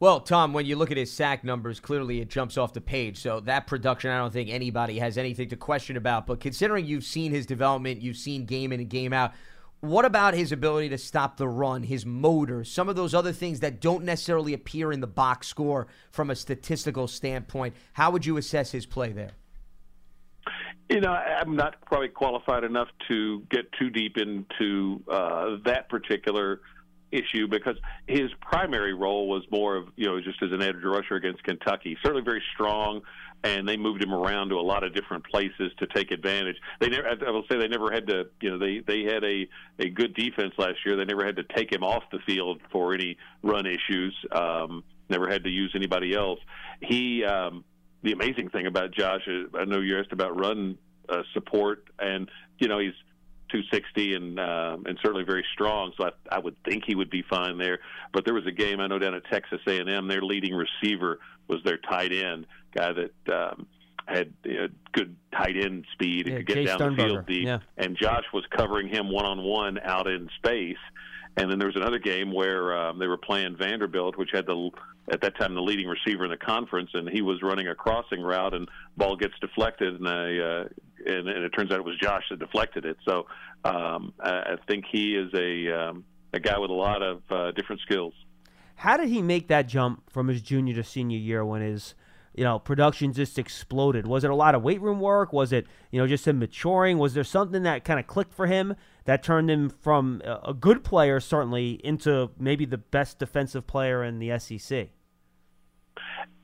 [0.04, 3.22] Well, Tom, when you look at his sack numbers, clearly it jumps off the page.
[3.22, 6.28] So that production, I don't think anybody has anything to question about.
[6.28, 9.32] But considering you've seen his development, you've seen game in and game out,
[9.80, 13.62] what about his ability to stop the run, his motor, some of those other things
[13.62, 17.74] that don't necessarily appear in the box score from a statistical standpoint?
[17.94, 19.32] How would you assess his play there?
[20.90, 26.60] You know, I'm not probably qualified enough to get too deep into uh, that particular
[27.14, 27.76] issue because
[28.08, 31.98] his primary role was more of you know just as an edge rusher against Kentucky.
[32.04, 33.02] Certainly very strong,
[33.44, 36.58] and they moved him around to a lot of different places to take advantage.
[36.80, 38.26] They never, I will say, they never had to.
[38.42, 39.48] You know, they they had a
[39.80, 40.98] a good defense last year.
[40.98, 44.16] They never had to take him off the field for any run issues.
[44.32, 46.40] Um, never had to use anybody else.
[46.82, 47.24] He.
[47.24, 47.64] Um,
[48.04, 49.22] the amazing thing about Josh
[49.58, 52.94] I know you asked about run uh, support, and you know he's
[53.54, 55.94] 260 and uh, and certainly very strong.
[55.98, 57.80] So I, I would think he would be fine there.
[58.12, 60.08] But there was a game I know down at Texas A&M.
[60.08, 63.68] Their leading receiver was their tight end guy that um,
[64.06, 67.26] had you know, good tight end speed and Yeah, could get Jay down the field
[67.28, 67.46] deep.
[67.46, 67.60] Yeah.
[67.78, 70.78] And Josh was covering him one on one out in space.
[71.36, 74.70] And then there was another game where um, they were playing Vanderbilt, which had the
[75.12, 78.22] at that time the leading receiver in the conference, and he was running a crossing
[78.22, 80.68] route, and ball gets deflected, and I uh,
[81.06, 82.98] and, and it turns out it was Josh that deflected it.
[83.04, 83.26] So
[83.66, 87.52] um, I, I think he is a um, a guy with a lot of uh,
[87.52, 88.14] different skills.
[88.76, 91.96] How did he make that jump from his junior to senior year when his
[92.34, 94.08] you know, production just exploded?
[94.08, 95.34] Was it a lot of weight room work?
[95.34, 96.98] Was it, you know, just him maturing?
[96.98, 98.76] Was there something that kind of clicked for him
[99.06, 104.20] that turned him from a good player, certainly, into maybe the best defensive player in
[104.20, 104.90] the SEC?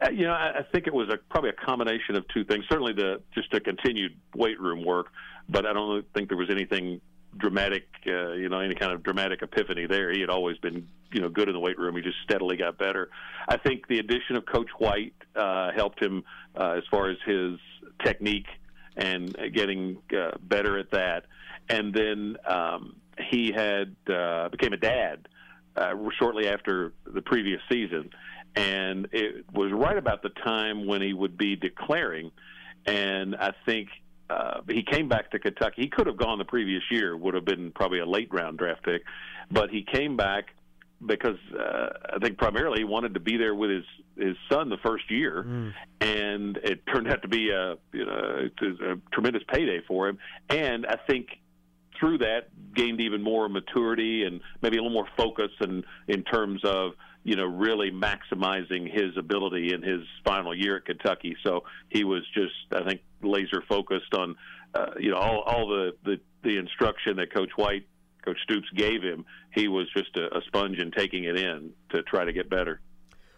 [0.01, 2.63] Uh, you know, I, think it was a, probably a combination of two things.
[2.69, 5.07] Certainly, the just a continued weight room work,
[5.49, 7.01] but I don't think there was anything
[7.37, 10.11] dramatic, uh, you know, any kind of dramatic epiphany there.
[10.11, 11.95] He had always been, you know, good in the weight room.
[11.95, 13.09] He just steadily got better.
[13.47, 16.23] I think the addition of Coach White uh, helped him
[16.55, 17.59] uh, as far as his
[18.03, 18.47] technique
[18.95, 21.25] and getting uh, better at that.
[21.69, 22.95] And then um,
[23.29, 25.27] he had uh, became a dad
[25.75, 28.09] uh, shortly after the previous season,
[28.55, 32.31] and it was right about the time when he would be declaring.
[32.85, 33.89] And I think
[34.29, 35.81] uh, he came back to Kentucky.
[35.81, 38.83] He could have gone the previous year, would have been probably a late round draft
[38.83, 39.03] pick,
[39.51, 40.49] but he came back
[41.05, 43.85] because uh, I think primarily he wanted to be there with his
[44.17, 45.73] his son the first year, mm.
[46.01, 50.17] and it turned out to be a you know a tremendous payday for him.
[50.49, 51.29] And I think
[51.99, 56.61] through that gained even more maturity and maybe a little more focus and in terms
[56.63, 56.91] of
[57.23, 61.35] you know really maximizing his ability in his final year at Kentucky.
[61.43, 64.35] So he was just I think laser focused on
[64.73, 67.85] uh, you know all all the, the the instruction that Coach White
[68.23, 69.25] Coach Stoops gave him.
[69.53, 72.79] He was just a, a sponge and taking it in to try to get better.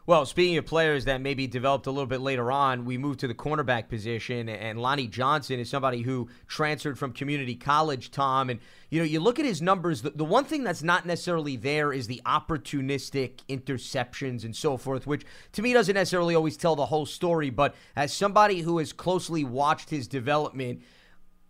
[0.07, 3.27] Well, speaking of players that maybe developed a little bit later on, we moved to
[3.27, 8.49] the cornerback position, and Lonnie Johnson is somebody who transferred from community college, Tom.
[8.49, 11.55] And, you know, you look at his numbers, the, the one thing that's not necessarily
[11.55, 16.75] there is the opportunistic interceptions and so forth, which to me doesn't necessarily always tell
[16.75, 17.51] the whole story.
[17.51, 20.81] But as somebody who has closely watched his development,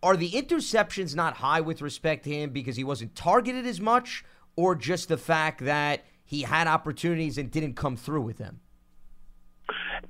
[0.03, 4.25] are the interceptions not high with respect to him because he wasn't targeted as much,
[4.57, 8.61] or just the fact that he had opportunities and didn't come through with them?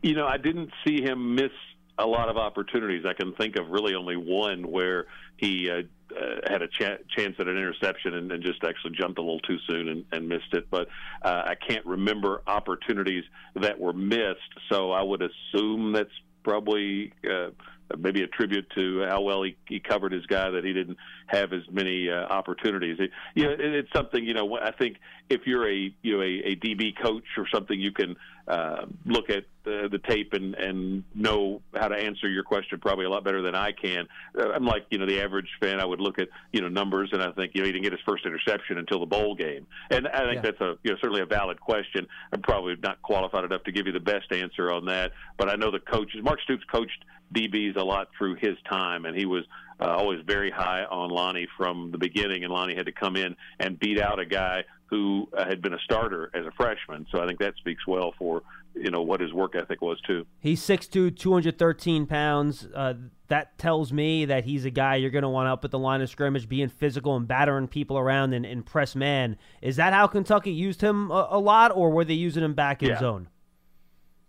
[0.04, 1.50] You know, I didn't see him miss
[1.98, 3.06] a lot of opportunities.
[3.10, 5.08] I can think of really only one where
[5.38, 5.82] he uh,
[6.16, 9.40] uh, had a ch- chance at an interception and, and, just actually jumped a little
[9.40, 10.68] too soon and, and missed it.
[10.70, 10.90] But
[11.24, 13.24] uh, I can't remember opportunities
[13.56, 14.52] that were missed.
[14.72, 16.10] So I would assume that's
[16.44, 17.50] probably uh,
[17.98, 21.54] maybe a tribute to how well he, he covered his guy that he didn't have
[21.54, 22.98] as many uh, opportunities.
[23.00, 24.58] It, you know, it, it's something you know.
[24.58, 24.98] I think
[25.30, 28.16] if you're a you know a, a DB coach or something, you can
[28.48, 33.06] uh, look at the, the tape and and know how to answer your question probably
[33.06, 34.08] a lot better than I can.
[34.38, 35.80] Uh, I'm like you know the average fan.
[35.80, 37.94] I would look at you know numbers and I think you know he didn't get
[37.94, 40.42] his first interception until the bowl game, and I think yeah.
[40.42, 42.08] that's a you know certainly a valid question.
[42.34, 45.56] I'm probably not qualified enough to give you the best answer on that, but I
[45.56, 46.22] know the coaches.
[46.24, 49.44] Mark Stoops coached DBs a lot through his time, and he was
[49.80, 52.44] uh, always very high on Lonnie from the beginning.
[52.44, 55.74] And Lonnie had to come in and beat out a guy who uh, had been
[55.74, 57.08] a starter as a freshman.
[57.12, 58.44] So I think that speaks well for
[58.76, 60.26] you know what his work ethic was too.
[60.40, 62.68] He's 6'2", 213 pounds.
[62.74, 62.94] Uh,
[63.28, 66.02] that tells me that he's a guy you're going to want up at the line
[66.02, 69.38] of scrimmage, being physical and battering people around and, and press man.
[69.62, 72.84] Is that how Kentucky used him a, a lot, or were they using him back
[72.84, 73.00] in yeah.
[73.00, 73.30] zone?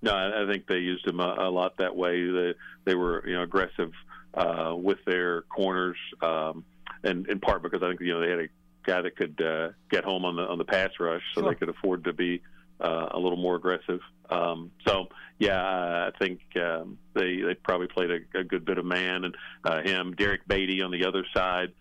[0.03, 2.25] No, I think they used him a, a lot that way.
[2.29, 3.93] They, they were you know aggressive
[4.35, 6.65] uh, with their corners, um,
[7.05, 8.49] and in part because I think you know they had a
[8.85, 11.51] guy that could uh, get home on the on the pass rush, so sure.
[11.51, 12.43] they could afford to be
[12.81, 14.01] uh, a little more aggressive.
[14.29, 15.07] Um, so
[15.39, 19.37] yeah, I think um, they they probably played a, a good bit of man, and
[19.65, 21.69] uh, him, Derrick Baity on the other side.
[21.69, 21.73] Uh,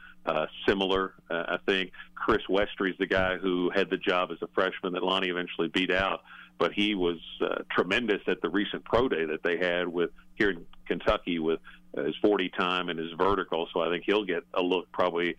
[0.67, 1.91] similar, uh, I think.
[2.15, 5.91] Chris Westry's the guy who had the job as a freshman that Lonnie eventually beat
[5.91, 6.21] out
[6.61, 10.51] but he was uh, tremendous at the recent pro day that they had with here
[10.51, 11.59] in Kentucky with
[11.97, 13.67] uh, his 40 time and his vertical.
[13.73, 15.35] So I think he'll get a look probably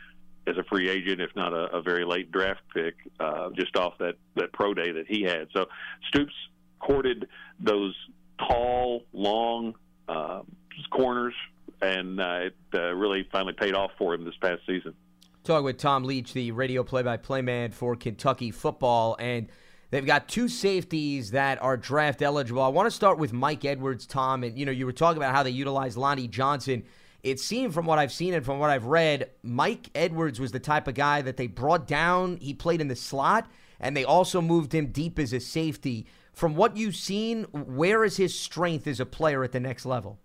[0.48, 3.94] as a free agent, if not a, a very late draft pick, uh, just off
[3.98, 5.46] that that pro day that he had.
[5.52, 5.66] So
[6.08, 6.34] Stoops
[6.80, 7.28] courted
[7.60, 7.94] those
[8.40, 9.76] tall, long
[10.08, 10.42] uh,
[10.90, 11.34] corners,
[11.82, 14.94] and uh, it uh, really finally paid off for him this past season.
[15.44, 19.48] Talking with Tom Leach, the radio play-by-play man for Kentucky football, and
[19.92, 22.62] They've got two safeties that are draft eligible.
[22.62, 24.42] I want to start with Mike Edwards, Tom.
[24.42, 26.84] And, you know, you were talking about how they utilized Lonnie Johnson.
[27.22, 30.58] It seemed from what I've seen and from what I've read, Mike Edwards was the
[30.58, 32.38] type of guy that they brought down.
[32.40, 36.06] He played in the slot, and they also moved him deep as a safety.
[36.32, 40.18] From what you've seen, where is his strength as a player at the next level?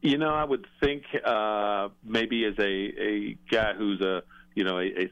[0.00, 4.22] You know, I would think uh, maybe as a, a guy who's a
[4.54, 5.10] you know a, a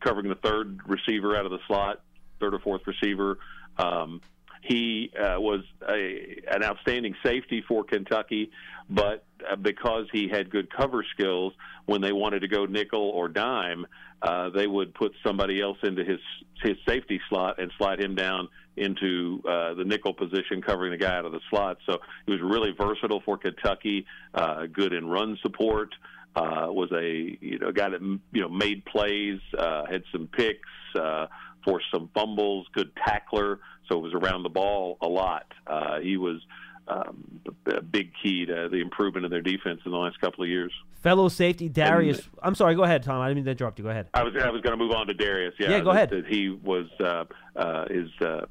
[0.00, 2.02] covering the third receiver out of the slot,
[2.40, 3.38] third or fourth receiver.
[3.76, 4.20] Um,
[4.62, 8.50] he uh, was a, an outstanding safety for Kentucky,
[8.90, 11.52] but uh, because he had good cover skills,
[11.86, 13.86] when they wanted to go nickel or dime,
[14.22, 16.18] uh, they would put somebody else into his
[16.62, 21.16] his safety slot and slide him down into uh, the nickel position, covering the guy
[21.16, 21.78] out of the slot.
[21.86, 25.94] So he was really versatile for Kentucky, uh, good in run support.
[26.36, 30.68] Uh, was a you know guy that you know made plays, uh, had some picks,
[30.94, 31.26] uh,
[31.64, 33.60] forced some fumbles, good tackler.
[33.88, 35.46] So it was around the ball a lot.
[35.66, 36.40] Uh, he was
[36.88, 40.50] um, a big key to the improvement in their defense in the last couple of
[40.50, 40.72] years.
[41.02, 42.18] Fellow safety Darius.
[42.18, 42.74] And, I'm sorry.
[42.74, 43.20] Go ahead, Tom.
[43.20, 43.84] I didn't mean to interrupt you.
[43.84, 44.08] Go ahead.
[44.14, 45.54] I was I was going to move on to Darius.
[45.58, 45.70] Yeah.
[45.70, 45.80] Yeah.
[45.80, 46.24] Go that, ahead.
[46.24, 47.24] That he was uh,
[47.56, 48.08] uh, his.
[48.20, 48.46] Uh,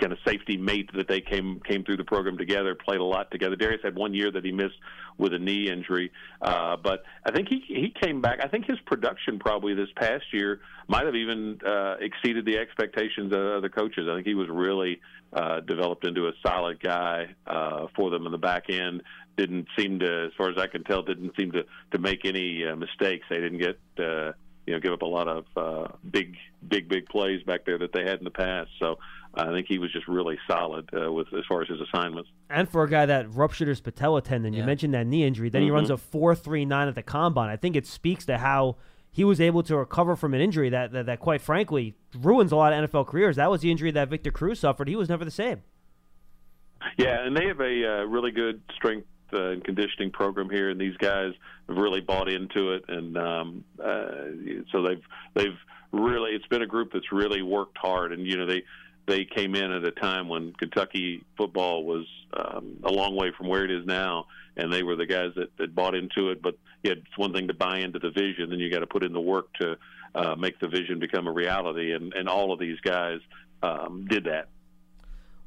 [0.00, 3.30] kind of safety mate that they came came through the program together, played a lot
[3.30, 3.56] together.
[3.56, 4.78] Darius had one year that he missed
[5.18, 8.40] with a knee injury, uh, but I think he he came back.
[8.42, 13.32] I think his production probably this past year might have even uh, exceeded the expectations
[13.32, 14.08] of the coaches.
[14.10, 15.00] I think he was really
[15.32, 19.02] uh, developed into a solid guy uh, for them in the back end.
[19.36, 22.64] Didn't seem to, as far as I can tell, didn't seem to to make any
[22.64, 23.26] uh, mistakes.
[23.28, 23.78] They didn't get.
[23.98, 24.32] Uh,
[24.66, 26.36] you know, give up a lot of uh, big,
[26.68, 28.70] big, big plays back there that they had in the past.
[28.78, 28.98] So
[29.34, 32.28] I think he was just really solid uh, with as far as his assignments.
[32.48, 34.60] And for a guy that ruptured his patella tendon, Yeah.
[34.60, 35.48] you mentioned that knee injury.
[35.48, 35.74] Then he Mhm.
[35.74, 37.48] runs a four three nine at the combine.
[37.48, 38.76] I think it speaks to how
[39.12, 42.56] he was able to recover from an injury that, that that quite frankly ruins a
[42.56, 43.36] lot of NFL careers.
[43.36, 44.88] That was the injury that Victor Cruz suffered.
[44.88, 45.62] He was never the same.
[46.96, 50.80] Yeah, and they have a uh, really good strength uh, and conditioning program here, and
[50.80, 51.32] these guys
[51.68, 54.12] have really bought into it, and um, uh,
[54.72, 55.02] so they've
[55.34, 55.58] they've
[55.92, 58.62] really it's been a group that's really worked hard, and you know they
[59.06, 63.48] they came in at a time when Kentucky football was um, a long way from
[63.48, 64.26] where it is now,
[64.56, 66.42] and they were the guys that, that bought into it.
[66.42, 69.02] But yeah, it's one thing to buy into the vision, then you got to put
[69.02, 69.76] in the work to
[70.14, 73.20] uh, make the vision become a reality, and and all of these guys
[73.62, 74.48] um, did that.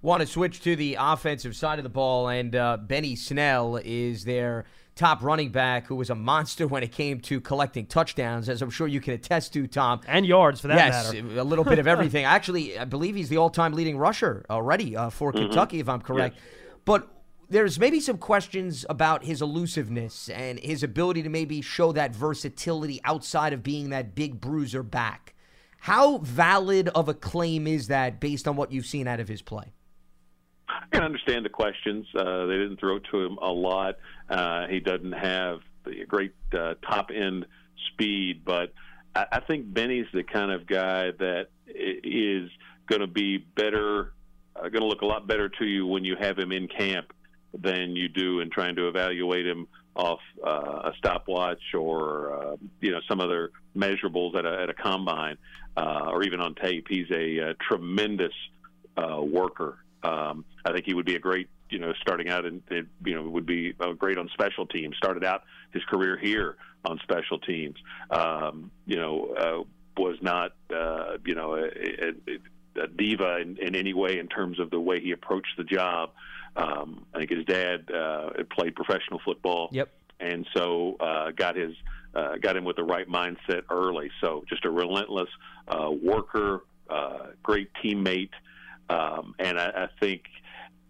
[0.02, 4.26] Want to switch to the offensive side of the ball, and uh, Benny Snell is
[4.26, 4.66] their
[4.96, 8.70] top running back, who was a monster when it came to collecting touchdowns, as I'm
[8.70, 10.02] sure you can attest to, Tom.
[10.08, 11.40] And yards for that yes, matter.
[11.40, 12.26] a little bit of everything.
[12.26, 16.38] Actually, I believe he's the all-time leading rusher already uh, for Kentucky, if I'm correct.
[16.86, 17.08] But
[17.50, 23.00] there's maybe some questions about his elusiveness and his ability to maybe show that versatility
[23.04, 25.34] outside of being that big bruiser back.
[25.80, 29.42] How valid of a claim is that based on what you've seen out of his
[29.42, 29.74] play?
[30.68, 32.06] I can understand the questions.
[32.16, 33.96] Uh, they didn't throw to him a lot.
[34.30, 37.46] Uh, he doesn't have the great uh, top end
[37.92, 38.74] speed, but
[39.16, 42.50] I, I think Benny's the kind of guy that is
[42.88, 44.14] going to be better,
[44.56, 47.14] uh, going to look a lot better to you when you have him in camp
[47.54, 52.92] than you do in trying to evaluate him off uh, a stopwatch or uh, you
[52.92, 55.38] know some other measurables at a, at a combine
[55.78, 56.88] uh, or even on tape.
[56.90, 58.34] He's a, uh tremendous
[58.98, 59.78] uh, worker.
[60.04, 63.24] Um, I think he would be a great, you know, starting out and you know
[63.30, 64.96] would be uh, great on special teams.
[64.98, 67.78] Started out his career here on special teams.
[68.10, 73.76] Um, you know, uh, was not uh, you know a, a, a diva in, in
[73.76, 76.12] any way in terms of the way he approached the job.
[76.56, 79.90] Um, I think his dad uh, played professional football Yep.
[80.20, 81.74] and so uh, got his
[82.14, 84.12] uh, got him with the right mindset early.
[84.22, 85.30] So just a relentless
[85.68, 88.30] uh, worker, uh, great teammate,
[88.94, 90.22] um, and I, I think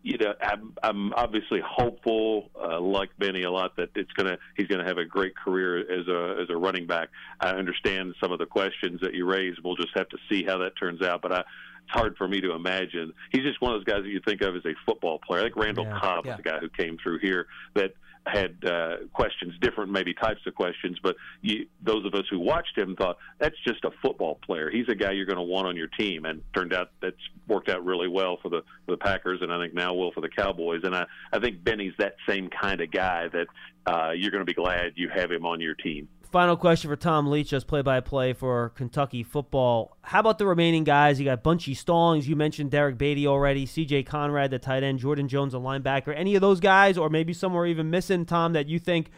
[0.03, 4.67] you know I'm, I'm obviously hopeful, uh, like Benny, a lot that it's gonna he's
[4.67, 7.09] gonna have a great career as a as a running back.
[7.39, 9.59] I understand some of the questions that you raised.
[9.63, 11.43] We'll just have to see how that turns out, but I.
[11.85, 13.11] It's hard for me to imagine.
[13.33, 15.41] He's just one of those guys that you think of as a football player.
[15.41, 15.99] I think Randall Yeah.
[15.99, 16.31] Cobb Yeah.
[16.31, 17.93] was the guy who came through here that
[18.25, 22.77] had uh, questions, different maybe types of questions, but you, those of us who watched
[22.77, 24.69] him thought that's just a football player.
[24.69, 27.15] He's a guy you're going to want on your team, and turned out that's
[27.47, 30.21] worked out really well for the for the Packers, and I think now will for
[30.21, 30.81] the Cowboys.
[30.83, 33.47] And I I think Benny's that same kind of guy that
[33.85, 36.07] uh, you're going to be glad you have him on your team.
[36.33, 39.95] Final question for Tom Leach, just play-by-play for Kentucky football.
[40.01, 41.19] How about the remaining guys?
[41.19, 42.27] You got Bunchy Stallings.
[42.27, 43.67] You mentioned Derrick Baity already.
[43.67, 44.01] C.J.
[44.01, 44.97] Conrad, the tight end.
[44.97, 46.11] Jordan Jones, a linebacker.
[46.17, 49.11] Any of those guys, or maybe some are even missing, Tom, that you think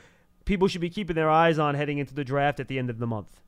[0.43, 2.99] people should be keeping their eyes on heading into the draft at the end of
[2.99, 3.39] the month?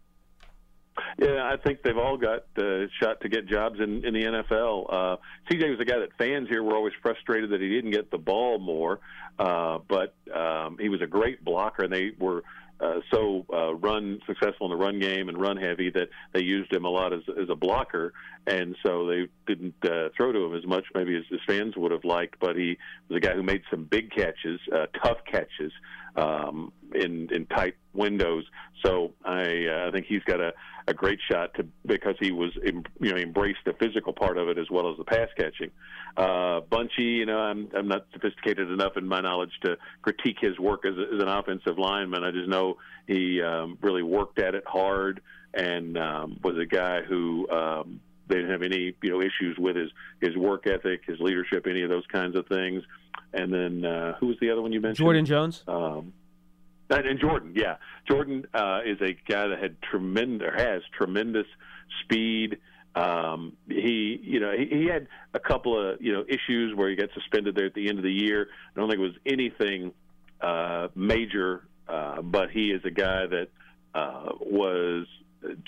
[1.19, 4.85] Yeah, I think they've all got uh, shot to get jobs in, in the NFL.
[4.89, 5.17] Uh,
[5.51, 8.17] CJ was a guy that fans here were always frustrated that he didn't get the
[8.17, 9.01] ball more,
[9.37, 12.43] uh, but um, he was a great blocker, and they were
[12.79, 16.71] uh, so uh, run successful in the run game and run heavy that they used
[16.71, 18.13] him a lot as, as a blocker,
[18.45, 21.91] and so they didn't uh, throw to him as much maybe as his fans would
[21.91, 22.39] have liked.
[22.39, 22.77] But he
[23.09, 25.71] was a guy who made some big catches, uh, tough catches
[26.15, 28.45] um, in in tight windows.
[28.85, 30.53] So I uh, I think he's got a
[30.87, 34.57] a great shot to because he was you know embraced the physical part of it
[34.57, 35.71] as well as the pass catching.
[36.15, 40.57] Uh, Bunchy, you know, I'm I'm not sophisticated enough in my knowledge to critique his
[40.57, 42.23] work as, a, as an offensive lineman.
[42.23, 45.21] I just know he um, really worked at it hard
[45.53, 49.75] and um, was a guy who um, they didn't have any you know issues with
[49.75, 49.89] his
[50.21, 52.83] his work ethic, his leadership, any of those kinds of things.
[53.33, 54.97] And then uh, who was the other one you mentioned?
[54.97, 55.63] Jordan Jones.
[55.67, 56.13] Um,
[56.89, 57.77] and, and Jordan, yeah,
[58.07, 61.47] Jordan uh, is a guy that had tremendous has tremendous
[62.03, 62.57] speed.
[62.95, 66.95] Um, he, you know, he, he had a couple of you know issues where he
[66.95, 68.47] got suspended there at the end of the year.
[68.75, 69.91] I don't think it was anything
[70.41, 73.47] uh, major, uh, but he is a guy that
[73.93, 75.05] uh, was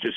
[0.00, 0.16] just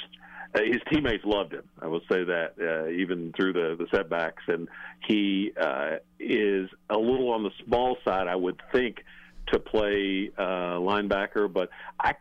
[0.55, 1.63] uh, his teammates loved him.
[1.81, 4.67] I will say that uh, even through the the setbacks, and
[5.07, 9.03] he uh, is a little on the small side, I would think,
[9.47, 11.51] to play uh, linebacker.
[11.51, 11.69] But
[11.99, 12.15] I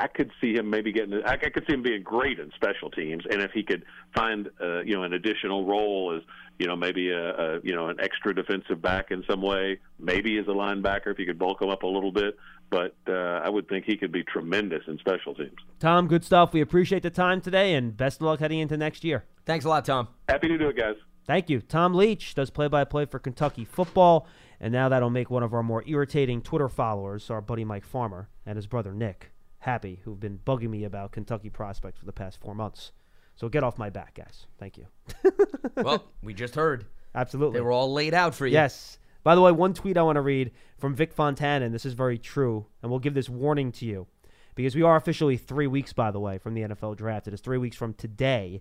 [0.00, 1.14] I could see him maybe getting.
[1.24, 3.84] I, I could see him being great in special teams, and if he could
[4.14, 6.22] find, uh, you know, an additional role as,
[6.58, 10.38] you know, maybe a, a, you know, an extra defensive back in some way, maybe
[10.38, 12.36] as a linebacker if you could bulk him up a little bit.
[12.70, 15.56] But uh, I would think he could be tremendous in special teams.
[15.80, 16.52] Tom, good stuff.
[16.52, 19.24] We appreciate the time today, and best of luck heading into next year.
[19.46, 20.08] Thanks a lot, Tom.
[20.28, 20.96] Happy to do it, guys.
[21.26, 21.60] Thank you.
[21.60, 24.26] Tom Leach does play by play for Kentucky football,
[24.60, 28.28] and now that'll make one of our more irritating Twitter followers, our buddy Mike Farmer,
[28.44, 32.40] and his brother Nick, happy, who've been bugging me about Kentucky prospects for the past
[32.40, 32.92] four months.
[33.36, 34.46] So get off my back, guys.
[34.58, 34.86] Thank you.
[35.76, 36.86] well, we just heard.
[37.14, 37.58] Absolutely.
[37.58, 38.52] They were all laid out for you.
[38.52, 38.98] Yes.
[39.22, 41.92] By the way, one tweet I want to read from Vic Fontana, and this is
[41.92, 44.06] very true, and we'll give this warning to you
[44.54, 47.28] because we are officially three weeks, by the way, from the NFL draft.
[47.28, 48.60] It is three weeks from today.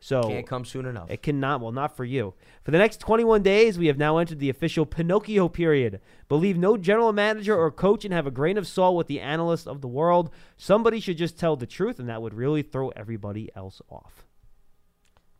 [0.00, 1.10] So Can't come soon enough.
[1.10, 2.34] it cannot, well, not for you.
[2.62, 6.00] For the next 21 days, we have now entered the official Pinocchio period.
[6.28, 9.66] Believe no general manager or coach and have a grain of salt with the analysts
[9.66, 10.30] of the world.
[10.56, 14.24] Somebody should just tell the truth, and that would really throw everybody else off.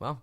[0.00, 0.22] Well,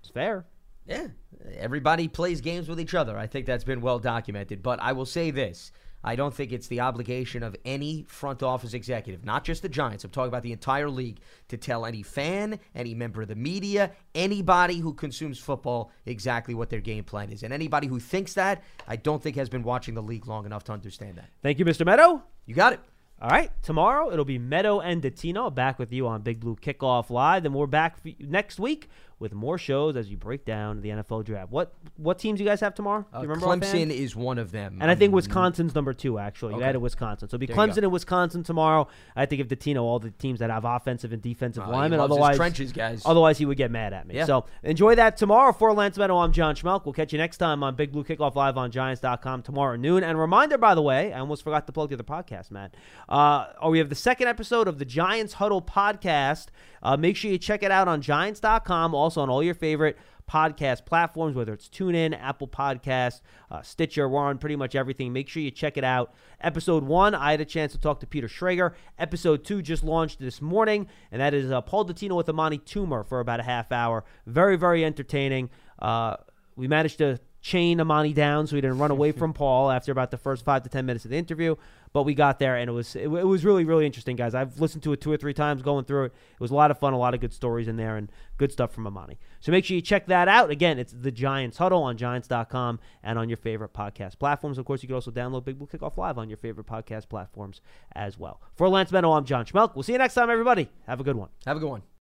[0.00, 0.46] It's fair.
[0.86, 1.08] Yeah,
[1.56, 3.16] everybody plays games with each other.
[3.18, 4.62] I think that's been well documented.
[4.62, 5.72] But I will say this
[6.04, 10.04] I don't think it's the obligation of any front office executive, not just the Giants,
[10.04, 13.90] I'm talking about the entire league, to tell any fan, any member of the media,
[14.14, 17.42] anybody who consumes football exactly what their game plan is.
[17.42, 20.64] And anybody who thinks that, I don't think has been watching the league long enough
[20.64, 21.30] to understand that.
[21.42, 21.86] Thank you, Mr.
[21.86, 22.22] Medow.
[22.46, 22.80] You got it.
[23.22, 27.08] All right, tomorrow it'll be Medow and Dottino back with you on Big Blue Kickoff
[27.08, 27.44] Live.
[27.44, 31.50] Then we're back next week with more shows as you break down the NFL draft.
[31.50, 33.06] What what teams you guys have tomorrow?
[33.12, 34.78] Do Uh, you remember Clemson is one of them.
[34.80, 36.52] And I think Um, Wisconsin's number two, actually.
[36.54, 36.68] You Okay.
[36.70, 37.28] added Wisconsin.
[37.28, 38.88] So it'll be There Clemson and Wisconsin tomorrow.
[39.14, 42.00] I think if Dottino, all the teams that have offensive and defensive he linemen.
[42.00, 43.02] Otherwise, trenches, guys.
[43.06, 44.16] Otherwise, he would get mad at me.
[44.16, 44.24] Yeah.
[44.24, 45.52] So enjoy that tomorrow.
[45.52, 46.84] For Lance Medow, I'm John Schmeelk.
[46.84, 50.02] We'll catch you next time on Big Blue Kickoff Live on Giants.com tomorrow noon.
[50.04, 52.74] And reminder, by the way, I almost forgot to plug the other podcast, Matt.
[53.08, 56.46] Uh, oh, we have the second episode of the Giants Huddle podcast.
[56.82, 59.98] Uh, make sure you check it out on Giants.com, also on all your favorite
[60.30, 64.08] podcast platforms, whether it's TuneIn, Apple Podcast, uh, Stitcher.
[64.08, 65.12] We're on pretty much everything.
[65.12, 66.14] Make sure you check it out.
[66.40, 68.72] Episode one, I had a chance to talk to Peter Schrager.
[68.98, 73.06] Episode two just launched this morning, and that is uh, Paul Dottino with Amani Toomer
[73.06, 74.04] for about a half hour.
[74.26, 75.50] Very, very entertaining.
[75.78, 76.16] Uh,
[76.56, 80.10] we managed to chain Amani down so he didn't run away from Paul after about
[80.10, 81.54] the first five to ten minutes of the interview.
[81.94, 84.34] But we got there, and it was it, it was really really interesting, guys.
[84.34, 86.12] I've listened to it two or three times going through it.
[86.32, 88.50] It was a lot of fun, a lot of good stories in there, and good
[88.50, 89.16] stuff from Amani.
[89.38, 90.50] So make sure you check that out.
[90.50, 94.58] Again, it's the Giants Huddle on Giants.com and on your favorite podcast platforms.
[94.58, 97.60] Of course, you can also download Big Blue Kickoff Live on your favorite podcast platforms
[97.92, 98.40] as well.
[98.56, 99.76] For Lance Medow, I'm John Schmeelk.
[99.76, 100.68] We'll see you next time, everybody.
[100.88, 101.28] Have a good one.
[101.46, 101.84] Have a good one.